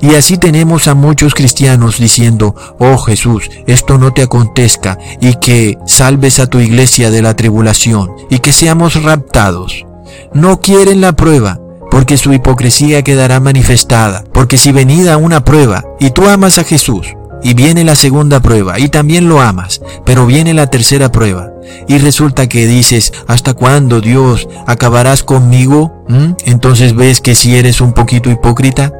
Y 0.00 0.14
así 0.14 0.36
tenemos 0.36 0.88
a 0.88 0.94
muchos 0.94 1.34
cristianos 1.34 1.98
diciendo, 1.98 2.54
oh 2.78 2.98
Jesús, 2.98 3.50
esto 3.66 3.98
no 3.98 4.12
te 4.12 4.22
acontezca 4.22 4.98
y 5.20 5.34
que 5.34 5.78
salves 5.86 6.40
a 6.40 6.46
tu 6.46 6.60
iglesia 6.60 7.10
de 7.10 7.22
la 7.22 7.34
tribulación 7.34 8.10
y 8.30 8.38
que 8.40 8.52
seamos 8.52 9.02
raptados. 9.02 9.86
No 10.32 10.60
quieren 10.60 11.00
la 11.00 11.12
prueba, 11.12 11.60
porque 11.90 12.16
su 12.16 12.32
hipocresía 12.32 13.02
quedará 13.02 13.40
manifestada, 13.40 14.24
porque 14.32 14.56
si 14.56 14.72
venida 14.72 15.16
una 15.16 15.44
prueba 15.44 15.84
y 16.00 16.10
tú 16.10 16.26
amas 16.26 16.58
a 16.58 16.64
Jesús, 16.64 17.14
y 17.44 17.52
viene 17.52 17.84
la 17.84 17.94
segunda 17.94 18.40
prueba 18.40 18.80
y 18.80 18.88
también 18.88 19.28
lo 19.28 19.40
amas, 19.40 19.82
pero 20.04 20.26
viene 20.26 20.54
la 20.54 20.68
tercera 20.68 21.12
prueba 21.12 21.52
y 21.86 21.98
resulta 21.98 22.48
que 22.48 22.66
dices, 22.66 23.12
¿hasta 23.28 23.52
cuándo 23.52 24.00
Dios 24.00 24.48
acabarás 24.66 25.22
conmigo? 25.22 26.04
¿Mm? 26.08 26.32
Entonces 26.46 26.96
ves 26.96 27.20
que 27.20 27.34
si 27.34 27.56
eres 27.56 27.80
un 27.80 27.92
poquito 27.92 28.30
hipócrita 28.30 28.92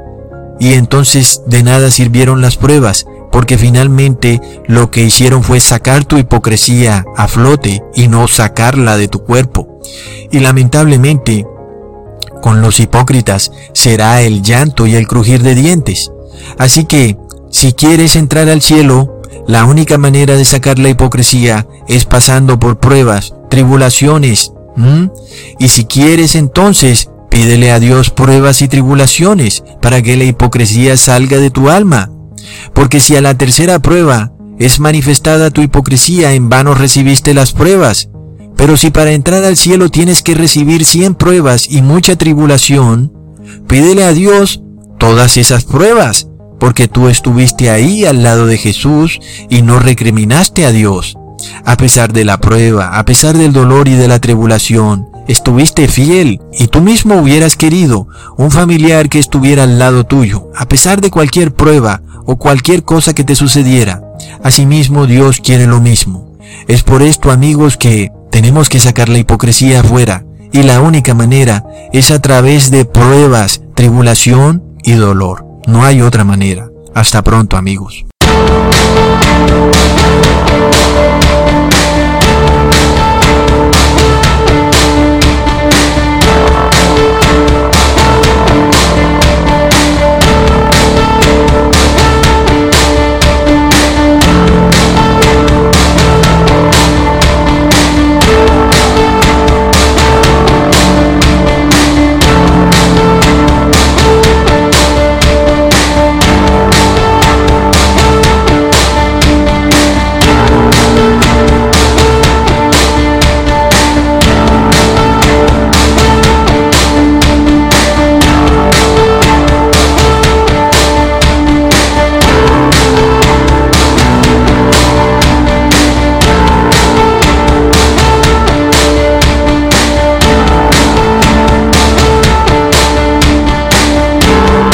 y 0.60 0.74
entonces 0.74 1.42
de 1.46 1.62
nada 1.62 1.90
sirvieron 1.90 2.40
las 2.40 2.56
pruebas, 2.56 3.06
porque 3.32 3.58
finalmente 3.58 4.40
lo 4.66 4.90
que 4.90 5.02
hicieron 5.02 5.42
fue 5.42 5.60
sacar 5.60 6.04
tu 6.04 6.18
hipocresía 6.18 7.04
a 7.16 7.28
flote 7.28 7.82
y 7.94 8.08
no 8.08 8.28
sacarla 8.28 8.96
de 8.96 9.08
tu 9.08 9.24
cuerpo. 9.24 9.80
Y 10.30 10.38
lamentablemente, 10.38 11.44
con 12.40 12.60
los 12.60 12.78
hipócritas 12.78 13.50
será 13.72 14.20
el 14.22 14.42
llanto 14.42 14.86
y 14.86 14.94
el 14.94 15.06
crujir 15.08 15.42
de 15.42 15.54
dientes. 15.54 16.12
Así 16.58 16.84
que 16.84 17.16
si 17.50 17.72
quieres 17.72 18.16
entrar 18.16 18.48
al 18.48 18.62
cielo, 18.62 19.20
la 19.46 19.64
única 19.64 19.98
manera 19.98 20.36
de 20.36 20.44
sacar 20.44 20.78
la 20.78 20.88
hipocresía 20.88 21.66
es 21.88 22.04
pasando 22.04 22.58
por 22.58 22.78
pruebas, 22.78 23.34
tribulaciones. 23.50 24.52
Y 25.58 25.68
si 25.68 25.84
quieres 25.84 26.34
entonces, 26.34 27.10
pídele 27.34 27.72
a 27.72 27.80
Dios 27.80 28.10
pruebas 28.10 28.62
y 28.62 28.68
tribulaciones 28.68 29.64
para 29.82 30.00
que 30.02 30.16
la 30.16 30.22
hipocresía 30.22 30.96
salga 30.96 31.38
de 31.38 31.50
tu 31.50 31.68
alma. 31.68 32.08
Porque 32.72 33.00
si 33.00 33.16
a 33.16 33.20
la 33.20 33.36
tercera 33.36 33.80
prueba 33.80 34.32
es 34.56 34.78
manifestada 34.78 35.50
tu 35.50 35.60
hipocresía, 35.60 36.34
en 36.34 36.48
vano 36.48 36.74
recibiste 36.74 37.34
las 37.34 37.50
pruebas. 37.52 38.08
Pero 38.54 38.76
si 38.76 38.90
para 38.90 39.10
entrar 39.10 39.42
al 39.42 39.56
cielo 39.56 39.88
tienes 39.88 40.22
que 40.22 40.36
recibir 40.36 40.84
cien 40.84 41.16
pruebas 41.16 41.66
y 41.68 41.82
mucha 41.82 42.14
tribulación, 42.14 43.12
pídele 43.66 44.04
a 44.04 44.12
Dios 44.12 44.62
todas 45.00 45.36
esas 45.36 45.64
pruebas 45.64 46.28
porque 46.60 46.86
tú 46.86 47.08
estuviste 47.08 47.68
ahí 47.68 48.04
al 48.04 48.22
lado 48.22 48.46
de 48.46 48.58
Jesús 48.58 49.18
y 49.50 49.62
no 49.62 49.80
recriminaste 49.80 50.66
a 50.66 50.70
Dios. 50.70 51.16
A 51.64 51.76
pesar 51.76 52.12
de 52.12 52.24
la 52.24 52.38
prueba, 52.38 52.96
a 52.96 53.04
pesar 53.04 53.36
del 53.36 53.52
dolor 53.52 53.88
y 53.88 53.94
de 53.94 54.06
la 54.06 54.20
tribulación, 54.20 55.08
estuviste 55.28 55.88
fiel 55.88 56.40
y 56.52 56.66
tú 56.68 56.80
mismo 56.80 57.16
hubieras 57.16 57.56
querido 57.56 58.08
un 58.36 58.50
familiar 58.50 59.08
que 59.08 59.18
estuviera 59.18 59.64
al 59.64 59.78
lado 59.78 60.04
tuyo, 60.04 60.50
a 60.56 60.66
pesar 60.66 61.00
de 61.00 61.10
cualquier 61.10 61.54
prueba 61.54 62.02
o 62.26 62.36
cualquier 62.36 62.84
cosa 62.84 63.14
que 63.14 63.24
te 63.24 63.34
sucediera. 63.34 64.02
Asimismo, 64.42 65.06
Dios 65.06 65.40
quiere 65.40 65.66
lo 65.66 65.80
mismo. 65.80 66.36
Es 66.68 66.82
por 66.82 67.02
esto, 67.02 67.30
amigos, 67.30 67.76
que 67.76 68.10
tenemos 68.30 68.68
que 68.68 68.80
sacar 68.80 69.08
la 69.08 69.18
hipocresía 69.18 69.80
afuera 69.80 70.24
y 70.52 70.62
la 70.62 70.80
única 70.80 71.14
manera 71.14 71.64
es 71.92 72.10
a 72.10 72.20
través 72.20 72.70
de 72.70 72.84
pruebas, 72.84 73.62
tribulación 73.74 74.62
y 74.82 74.92
dolor. 74.92 75.44
No 75.66 75.84
hay 75.84 76.00
otra 76.00 76.24
manera. 76.24 76.68
Hasta 76.94 77.22
pronto 77.22 77.56
amigos. 77.56 78.04